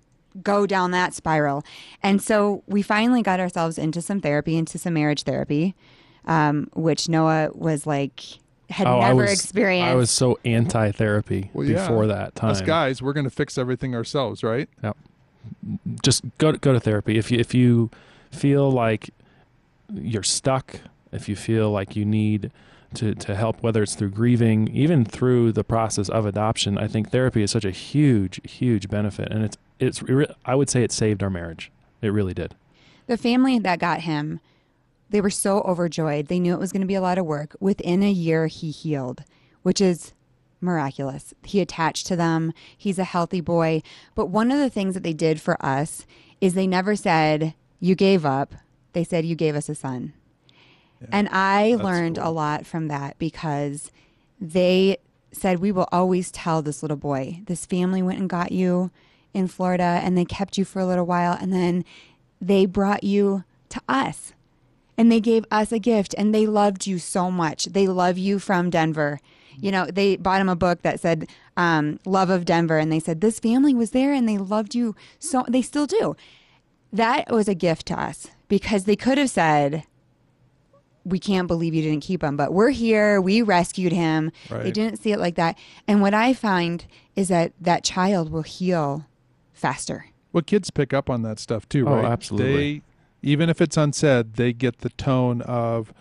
[0.42, 1.64] go down that spiral.
[2.03, 5.74] And so we finally got ourselves into some therapy, into some marriage therapy,
[6.27, 8.21] um, which Noah was like,
[8.69, 9.91] had Oh, I never was, experienced.
[9.91, 11.87] I was so anti therapy Well, yeah.
[11.87, 12.51] before that time.
[12.51, 14.69] Us guys, we're going to fix everything ourselves, right?
[16.05, 17.91] just go go to therapy if you if you
[18.31, 19.11] feel like
[19.93, 20.81] you're stuck
[21.13, 22.51] if you feel like you need
[22.95, 27.11] to, to help whether it's through grieving even through the process of adoption i think
[27.11, 30.03] therapy is such a huge huge benefit and it's it's
[30.45, 31.71] i would say it saved our marriage
[32.03, 32.55] it really did
[33.07, 34.41] The family that got him,
[35.11, 36.27] they were so overjoyed.
[36.27, 37.57] They knew it was going to be a lot of work.
[37.61, 39.25] Within a year, he healed,
[39.62, 40.12] which is
[40.61, 41.35] miraculous.
[41.42, 42.53] He attached to them.
[42.77, 43.83] He's a healthy boy.
[44.14, 46.07] But one of the things that they did for us
[46.40, 48.55] is they never said, You gave up.
[48.92, 50.12] They said, You gave us a son.
[51.11, 52.29] and I learned cool.
[52.29, 53.90] a lot from that because
[54.40, 54.99] they
[55.33, 58.90] said, We will always tell this little boy, this family went and got you
[59.33, 61.85] in Florida and they kept you for a little while and then
[62.40, 64.33] they brought you to us
[65.01, 67.65] and they gave us a gift and they loved you so much.
[67.65, 69.19] They love you from Denver.
[69.59, 73.01] You know, they bought him a book that said um, Love of Denver and they
[73.01, 76.17] said, This family was there and they loved you so, they still do.
[76.93, 79.85] That was a gift to us because they could have said,
[81.03, 83.23] we can't believe you didn't keep him, but we're here.
[83.23, 84.31] We rescued him.
[84.51, 85.57] They didn't see it like that.
[85.89, 86.85] And what I find
[87.17, 89.07] is that that child will heal
[89.55, 90.05] faster.
[90.35, 92.05] Well, kids pick up on that stuff too, Oh, right?
[92.05, 92.75] absolutely.
[92.81, 92.83] They,
[93.23, 95.93] even if it's unsaid, they get the tone of,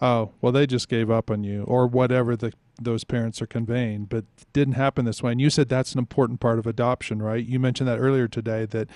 [0.00, 4.06] "Oh, well, they just gave up on you," or whatever the those parents are conveying.
[4.06, 5.32] But didn't happen this way.
[5.32, 7.44] And you said that's an important part of adoption, right?
[7.44, 8.66] You mentioned that earlier today.
[8.66, 8.88] That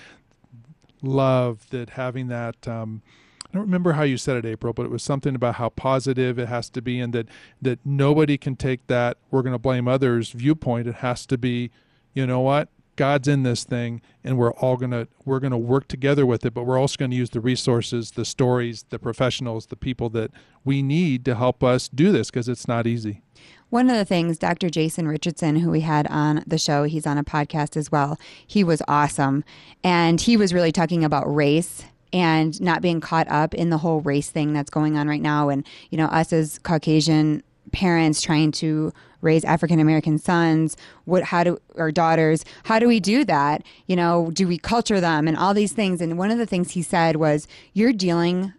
[1.01, 2.67] love, that having that.
[2.67, 3.01] Um,
[3.45, 6.37] I don't remember how you said it, April, but it was something about how positive
[6.37, 7.27] it has to be, and that
[7.61, 10.87] that nobody can take that we're going to blame others viewpoint.
[10.87, 11.71] It has to be,
[12.13, 16.25] you know what, God's in this thing, and we're all gonna we're gonna work together
[16.25, 16.53] with it.
[16.53, 20.31] But we're also to use the resources, the stories, the professionals, the people that
[20.65, 23.21] we need to help us do this because it's not easy.
[23.69, 24.69] One of the things, Dr.
[24.69, 28.17] Jason Richardson, who we had on the show, he's on a podcast as well.
[28.45, 29.43] He was awesome.
[29.83, 31.83] And he was really talking about race
[32.13, 35.49] and not being caught up in the whole race thing that's going on right now.
[35.49, 41.43] And, you know, us as Caucasian parents trying to raise African American sons, what, how
[41.43, 43.63] do, or daughters, how do we do that?
[43.87, 46.01] You know, do we culture them and all these things?
[46.01, 48.53] And one of the things he said was, you're dealing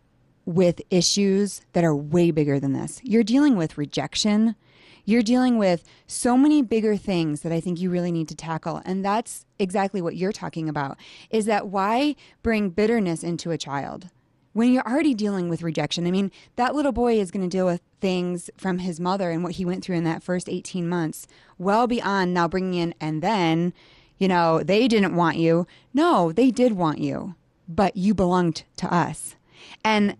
[0.44, 3.00] with issues that are way bigger than this.
[3.04, 4.56] You're dealing with rejection.
[5.04, 8.82] You're dealing with so many bigger things that I think you really need to tackle.
[8.84, 10.98] And that's exactly what you're talking about.
[11.30, 14.08] Is that why bring bitterness into a child?
[14.52, 17.66] When you're already dealing with rejection, I mean, that little boy is going to deal
[17.66, 21.26] with things from his mother and what he went through in that first 18 months,
[21.58, 23.72] well beyond now bringing in, and then,
[24.18, 25.66] you know, they didn't want you.
[25.92, 27.34] No, they did want you,
[27.68, 29.36] but you belonged to us.
[29.84, 30.16] And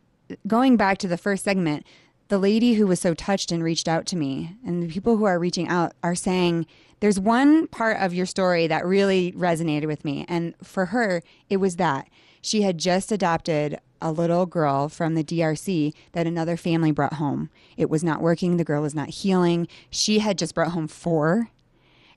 [0.47, 1.87] going back to the first segment,
[2.29, 5.25] the lady who was so touched and reached out to me, and the people who
[5.25, 6.67] are reaching out are saying,
[7.01, 10.27] there's one part of your story that really resonated with me.
[10.29, 12.09] And for her, it was that
[12.41, 17.51] she had just adopted a little girl from the DRC that another family brought home.
[17.77, 19.67] It was not working, the girl was not healing.
[19.91, 21.51] She had just brought home four,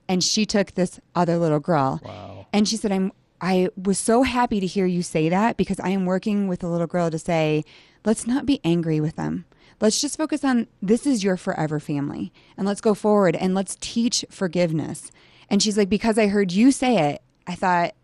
[0.08, 2.00] and she took this other little girl.
[2.04, 2.46] Wow.
[2.52, 5.88] And she said, I'm I was so happy to hear you say that because I
[5.88, 7.64] am working with a little girl to say,
[8.04, 9.46] let's not be angry with them.
[9.80, 12.32] Let's just focus on this is your forever family.
[12.56, 15.10] And let's go forward and let's teach forgiveness.
[15.50, 17.96] And she's like, because I heard you say it, I thought,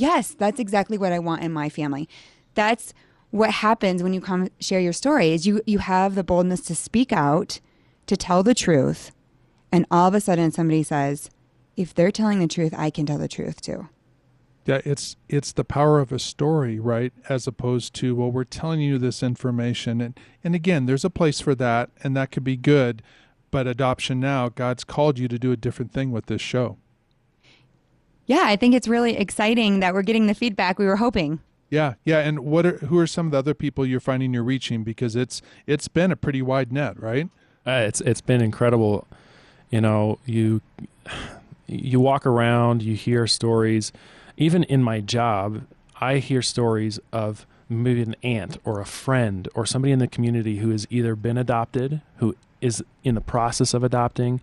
[0.00, 2.08] yes, that's exactly what I want in my family.
[2.54, 2.94] That's
[3.30, 6.74] what happens when you come share your story is you you have the boldness to
[6.74, 7.60] speak out,
[8.06, 9.12] to tell the truth,
[9.70, 11.30] and all of a sudden somebody says,
[11.76, 13.88] if they're telling the truth, I can tell the truth too.
[14.66, 17.12] Yeah, it's it's the power of a story, right?
[17.28, 21.40] As opposed to well, we're telling you this information, and and again, there's a place
[21.40, 23.02] for that, and that could be good.
[23.50, 26.78] But adoption now, God's called you to do a different thing with this show.
[28.26, 31.40] Yeah, I think it's really exciting that we're getting the feedback we were hoping.
[31.70, 32.18] Yeah, yeah.
[32.18, 34.82] And what are who are some of the other people you're finding you're reaching?
[34.82, 37.28] Because it's it's been a pretty wide net, right?
[37.66, 39.06] Uh, it's it's been incredible.
[39.70, 40.60] You know, you
[41.66, 43.92] you walk around, you hear stories.
[44.36, 45.62] Even in my job,
[46.00, 50.56] I hear stories of maybe an aunt or a friend or somebody in the community
[50.56, 54.40] who has either been adopted, who is in the process of adopting.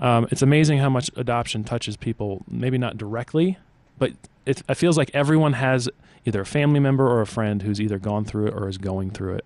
[0.00, 3.58] Um, it's amazing how much adoption touches people, maybe not directly,
[3.98, 4.12] but
[4.46, 5.88] it, it feels like everyone has
[6.24, 9.10] either a family member or a friend who's either gone through it or is going
[9.10, 9.44] through it.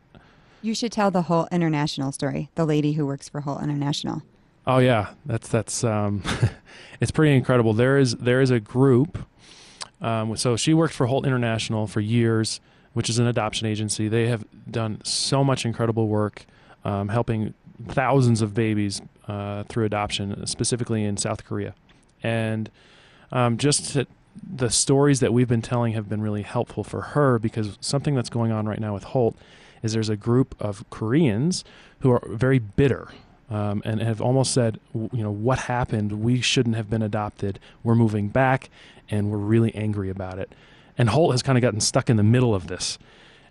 [0.63, 2.51] You should tell the Holt International story.
[2.55, 4.23] The lady who works for Holt International.
[4.67, 6.23] Oh yeah, that's that's um,
[7.01, 7.75] it's pretty incredible.
[7.75, 9.19] There is there is a group.
[10.01, 12.61] Um, so she worked for Holt International for years,
[12.95, 14.09] which is an adoption agency.
[14.09, 16.47] They have done so much incredible work,
[16.85, 17.53] um, helping
[17.89, 21.75] thousands of babies uh, through adoption, specifically in South Korea,
[22.23, 22.71] and
[23.33, 24.07] um, just to,
[24.43, 28.31] the stories that we've been telling have been really helpful for her because something that's
[28.31, 29.37] going on right now with Holt
[29.83, 31.65] is there's a group of Koreans
[32.01, 33.09] who are very bitter
[33.51, 36.25] um, and have almost said, you know, what happened?
[36.25, 37.59] We shouldn't have been adopted.
[37.83, 38.71] We're moving back,
[39.11, 40.51] and we're really angry about it.
[40.97, 42.99] And Holt has kind of gotten stuck in the middle of this.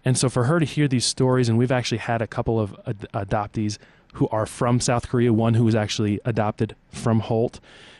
[0.05, 2.75] And so for her to hear these stories, and we've actually had a couple of
[2.85, 3.77] ad- adoptees
[4.13, 7.59] who are from South Korea, one who was actually adopted from Holt,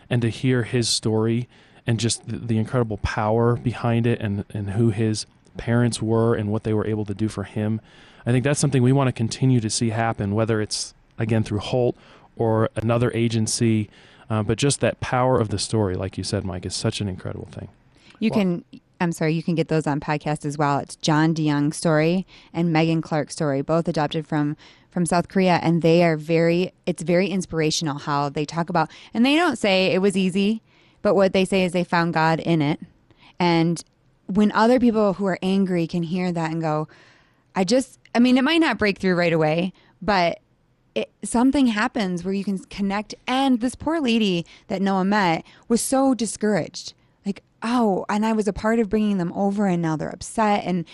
[0.09, 1.47] and to hear his story
[1.85, 5.25] and just the, the incredible power behind it and, and who his
[5.57, 7.81] parents were and what they were able to do for him.
[8.25, 11.59] I think that's something we want to continue to see happen, whether it's again through
[11.59, 11.95] Holt
[12.35, 13.89] or another agency.
[14.29, 17.09] Uh, but just that power of the story, like you said, Mike, is such an
[17.09, 17.67] incredible thing.
[18.19, 18.63] You can,
[19.03, 20.79] I'm sorry, you can get those on podcast as well.
[20.79, 24.57] It's John DeYoung story and Megan Clark's story, both adopted from
[24.89, 26.71] from South Korea, and they are very.
[26.85, 30.61] It's very inspirational how they talk about, and they don't say it was easy,
[31.01, 32.79] but what they say is they found God in it,
[33.39, 33.83] and
[34.27, 36.87] when other people who are angry can hear that and go,
[37.55, 40.39] I just, I mean, it might not break through right away, but
[40.95, 43.15] it, something happens where you can connect.
[43.27, 46.93] And this poor lady that Noah met was so discouraged.
[47.63, 50.63] Like, oh, and I was a part of bringing them over, and now they're upset.
[50.65, 50.85] And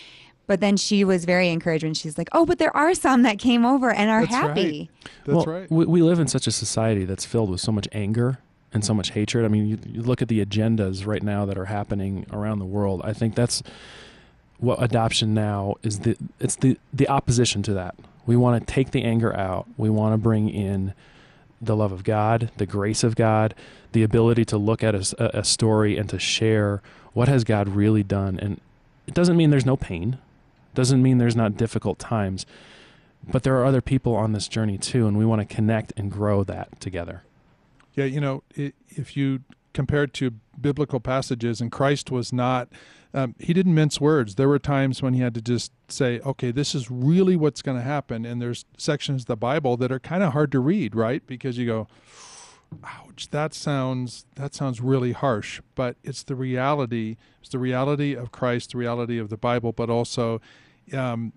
[0.47, 3.37] but then she was very encouraged when she's like, oh, but there are some that
[3.37, 4.79] came over and are That's happy.
[4.79, 5.11] right.
[5.25, 5.71] That's well, right.
[5.71, 8.39] We, we live in such a society that's filled with so much anger
[8.73, 9.45] and so much hatred.
[9.45, 12.65] I mean, you, you look at the agendas right now that are happening around the
[12.65, 13.01] world.
[13.03, 13.61] I think that's
[14.57, 15.99] what adoption now is.
[15.99, 17.95] The it's the the opposition to that.
[18.25, 19.67] We want to take the anger out.
[19.77, 20.93] We want to bring in
[21.61, 23.53] the love of God, the grace of God,
[23.91, 26.81] the ability to look at a, a story and to share
[27.13, 28.39] what has God really done.
[28.39, 28.61] And
[29.07, 30.17] it doesn't mean there's no pain.
[30.73, 32.45] Doesn't mean there's not difficult times.
[33.27, 36.11] But there are other people on this journey too, and we want to connect and
[36.11, 37.23] grow that together.
[37.95, 39.41] Yeah, you know, if you
[39.73, 42.69] compare it to biblical passages, and Christ was not,
[43.13, 44.35] um, he didn't mince words.
[44.35, 47.77] There were times when he had to just say, okay, this is really what's going
[47.77, 48.25] to happen.
[48.25, 51.25] And there's sections of the Bible that are kind of hard to read, right?
[51.25, 51.87] Because you go,
[52.83, 55.61] ouch, that sounds that sounds really harsh.
[55.73, 57.17] But it's the reality.
[57.41, 60.39] It's the reality of Christ, the reality of the Bible, but also
[60.93, 61.33] um,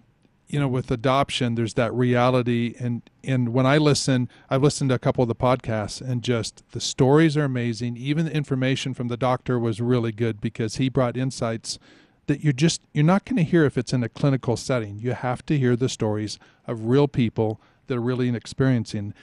[0.53, 2.75] you know with adoption there's that reality.
[2.79, 6.63] And and when i listen i've listened to a couple of the podcasts and just
[6.71, 7.97] the stories are amazing.
[7.97, 11.79] Even the information from the doctor was really good because he brought insights
[12.27, 14.99] that you're just you're not going to hear if it's in a clinical setting.
[14.99, 19.15] You have to hear the stories of real people that are really experiencing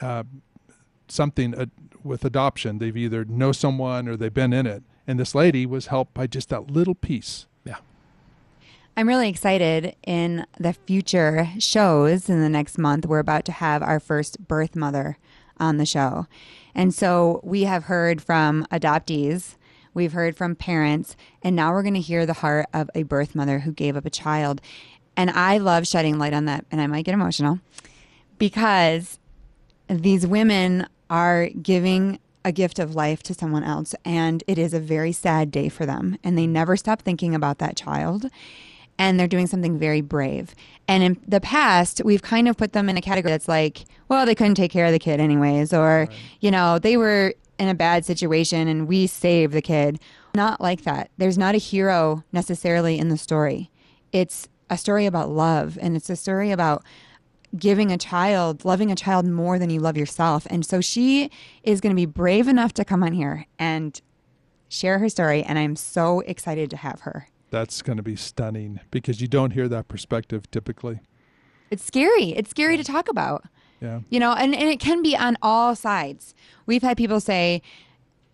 [0.00, 0.24] uh,
[1.06, 1.66] something uh,
[2.02, 2.78] with adoption.
[2.78, 4.82] They've either know someone or they've been in it.
[5.06, 7.46] And this lady was helped by just that little piece
[8.98, 13.06] I'm really excited in the future shows in the next month.
[13.06, 15.18] We're about to have our first birth mother
[15.56, 16.26] on the show.
[16.74, 19.54] And so we have heard from adoptees,
[19.94, 23.36] we've heard from parents, and now we're going to hear the heart of a birth
[23.36, 24.60] mother who gave up a child.
[25.16, 27.60] And I love shedding light on that, and I might get emotional
[28.36, 29.20] because
[29.86, 34.80] these women are giving a gift of life to someone else, and it is a
[34.80, 36.18] very sad day for them.
[36.24, 38.28] And they never stop thinking about that child
[38.98, 40.54] and they're doing something very brave.
[40.88, 44.26] And in the past, we've kind of put them in a category that's like, well,
[44.26, 46.12] they couldn't take care of the kid anyways, or, right.
[46.40, 50.00] you know, they were in a bad situation and we saved the kid.
[50.34, 51.10] Not like that.
[51.16, 53.70] There's not a hero necessarily in the story.
[54.12, 56.84] It's a story about love and it's a story about
[57.56, 60.46] giving a child, loving a child more than you love yourself.
[60.50, 61.30] And so she
[61.62, 64.00] is going to be brave enough to come on here and
[64.68, 65.42] share her story.
[65.42, 69.52] And I'm so excited to have her that's going to be stunning because you don't
[69.52, 71.00] hear that perspective typically.
[71.70, 72.30] It's scary.
[72.30, 73.44] It's scary to talk about.
[73.80, 74.00] Yeah.
[74.10, 76.34] You know, and, and it can be on all sides.
[76.66, 77.62] We've had people say,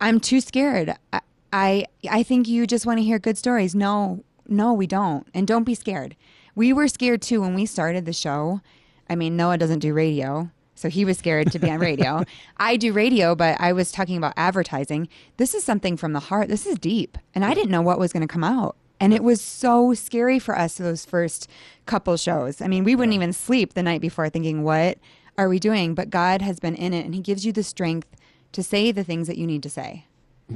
[0.01, 0.95] I'm too scared.
[1.13, 1.21] I,
[1.53, 3.75] I, I think you just want to hear good stories.
[3.75, 5.27] No, no, we don't.
[5.33, 6.15] And don't be scared.
[6.55, 8.61] We were scared too when we started the show.
[9.09, 10.49] I mean, Noah doesn't do radio.
[10.75, 12.23] So he was scared to be on radio.
[12.57, 15.07] I do radio, but I was talking about advertising.
[15.37, 16.49] This is something from the heart.
[16.49, 17.17] This is deep.
[17.33, 18.75] And I didn't know what was going to come out.
[18.99, 21.49] And it was so scary for us those first
[21.85, 22.61] couple shows.
[22.61, 24.97] I mean, we wouldn't even sleep the night before thinking, what
[25.37, 25.95] are we doing?
[25.95, 28.07] But God has been in it and He gives you the strength
[28.53, 30.05] to say the things that you need to say.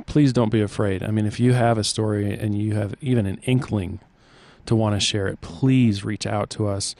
[0.06, 1.04] Please don't be afraid.
[1.04, 4.00] I mean, if you have a story and you have even an inkling
[4.68, 6.96] to want to share it, please reach out to us.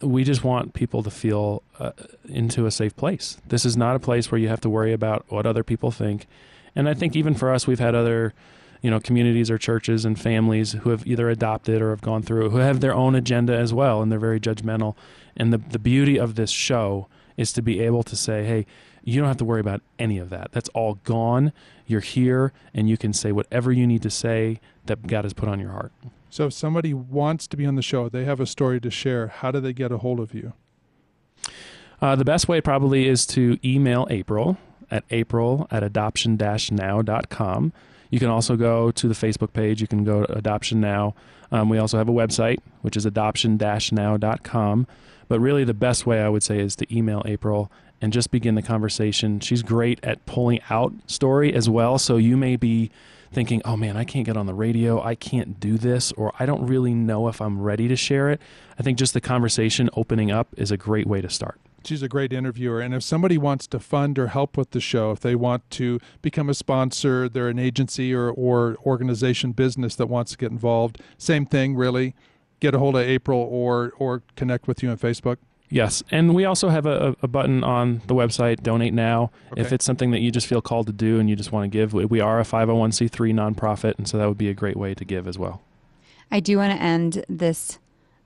[0.00, 1.92] We just want people to feel uh,
[2.28, 3.36] into a safe place.
[3.46, 6.26] This is not a place where you have to worry about what other people think.
[6.74, 8.32] And I think even for us, we've had other,
[8.82, 12.50] you know, communities or churches and families who have either adopted or have gone through,
[12.50, 14.96] who have their own agenda as well, and they're very judgmental.
[15.36, 18.66] And the the beauty of this show is to be able to say, hey,
[19.04, 20.52] you don't have to worry about any of that.
[20.52, 21.52] That's all gone.
[21.86, 25.48] You're here, and you can say whatever you need to say that God has put
[25.48, 25.92] on your heart.
[26.30, 29.28] So if somebody wants to be on the show, they have a story to share.
[29.28, 30.54] How do they get a hold of you?
[32.00, 34.58] Uh, the best way probably is to email April
[34.90, 37.72] at april at adoption now.com.
[38.12, 39.80] You can also go to the Facebook page.
[39.80, 41.14] You can go to Adoption Now.
[41.50, 44.86] Um, we also have a website, which is adoption now.com.
[45.28, 48.54] But really, the best way I would say is to email April and just begin
[48.54, 49.40] the conversation.
[49.40, 51.98] She's great at pulling out story as well.
[51.98, 52.90] So you may be
[53.32, 55.02] thinking, oh man, I can't get on the radio.
[55.02, 58.42] I can't do this, or I don't really know if I'm ready to share it.
[58.78, 61.58] I think just the conversation opening up is a great way to start.
[61.86, 62.80] She's a great interviewer.
[62.80, 65.98] And if somebody wants to fund or help with the show, if they want to
[66.20, 71.00] become a sponsor, they're an agency or, or organization business that wants to get involved,
[71.18, 72.14] same thing, really.
[72.60, 75.36] Get a hold of April or, or connect with you on Facebook.
[75.68, 79.30] Yes, and we also have a, a button on the website, Donate Now.
[79.52, 79.62] Okay.
[79.62, 81.68] If it's something that you just feel called to do and you just want to
[81.68, 84.92] give, we- we are a 501c3 nonprofit, and so that would be a great way
[84.94, 85.62] to give as well.
[86.30, 87.78] I do want to end this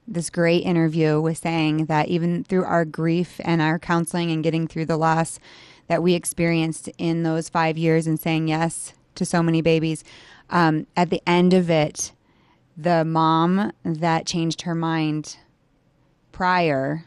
[0.08, 4.68] this great interview with saying that even through our grief and our counseling and getting
[4.68, 5.40] through the loss
[5.88, 10.04] that we experienced in those five years and saying yes to so many babies,
[10.50, 12.12] um, at the end of it,
[12.76, 15.38] the mom that changed her mind
[16.32, 17.04] prior.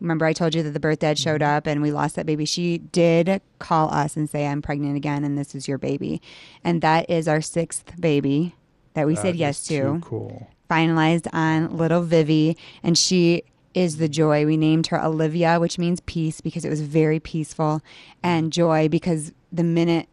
[0.00, 2.44] Remember, I told you that the birth dad showed up and we lost that baby.
[2.44, 6.20] She did call us and say, I'm pregnant again and this is your baby.
[6.62, 8.54] And that is our sixth baby
[8.94, 10.48] that we said yes to Cool.
[10.68, 13.42] Finalized on little Vivi, and she
[13.74, 14.46] is the joy.
[14.46, 17.82] We named her Olivia, which means peace because it was very peaceful,
[18.22, 20.08] and joy because the minute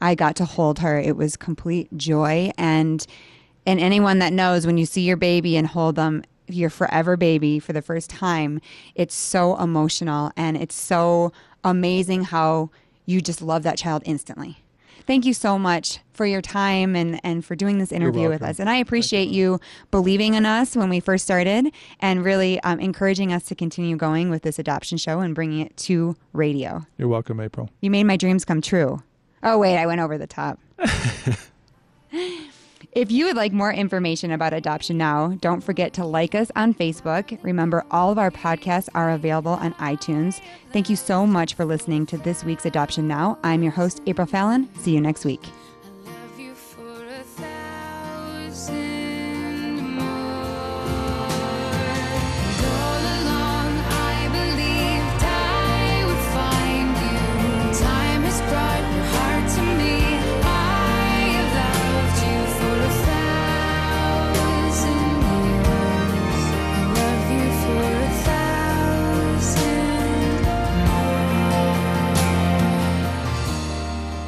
[0.00, 2.50] I got to hold her, it was complete joy.
[2.58, 3.06] And
[3.66, 7.58] and anyone that knows when you see your baby and hold them, your forever baby
[7.58, 8.60] for the first time,
[8.94, 11.32] it's so emotional and it's so
[11.62, 12.70] amazing how
[13.06, 14.63] you just love that child instantly.
[15.06, 18.58] Thank you so much for your time and, and for doing this interview with us.
[18.58, 23.32] And I appreciate you believing in us when we first started and really um, encouraging
[23.32, 26.86] us to continue going with this adoption show and bringing it to radio.
[26.96, 27.68] You're welcome, April.
[27.80, 29.02] You made my dreams come true.
[29.42, 30.58] Oh, wait, I went over the top.
[32.94, 36.74] if you would like more information about Adoption Now, don't forget to like us on
[36.74, 37.38] Facebook.
[37.42, 40.40] Remember, all of our podcasts are available on iTunes.
[40.72, 43.38] Thank you so much for listening to this week's Adoption Now.
[43.42, 44.68] I'm your host, April Fallon.
[44.78, 45.42] See you next week.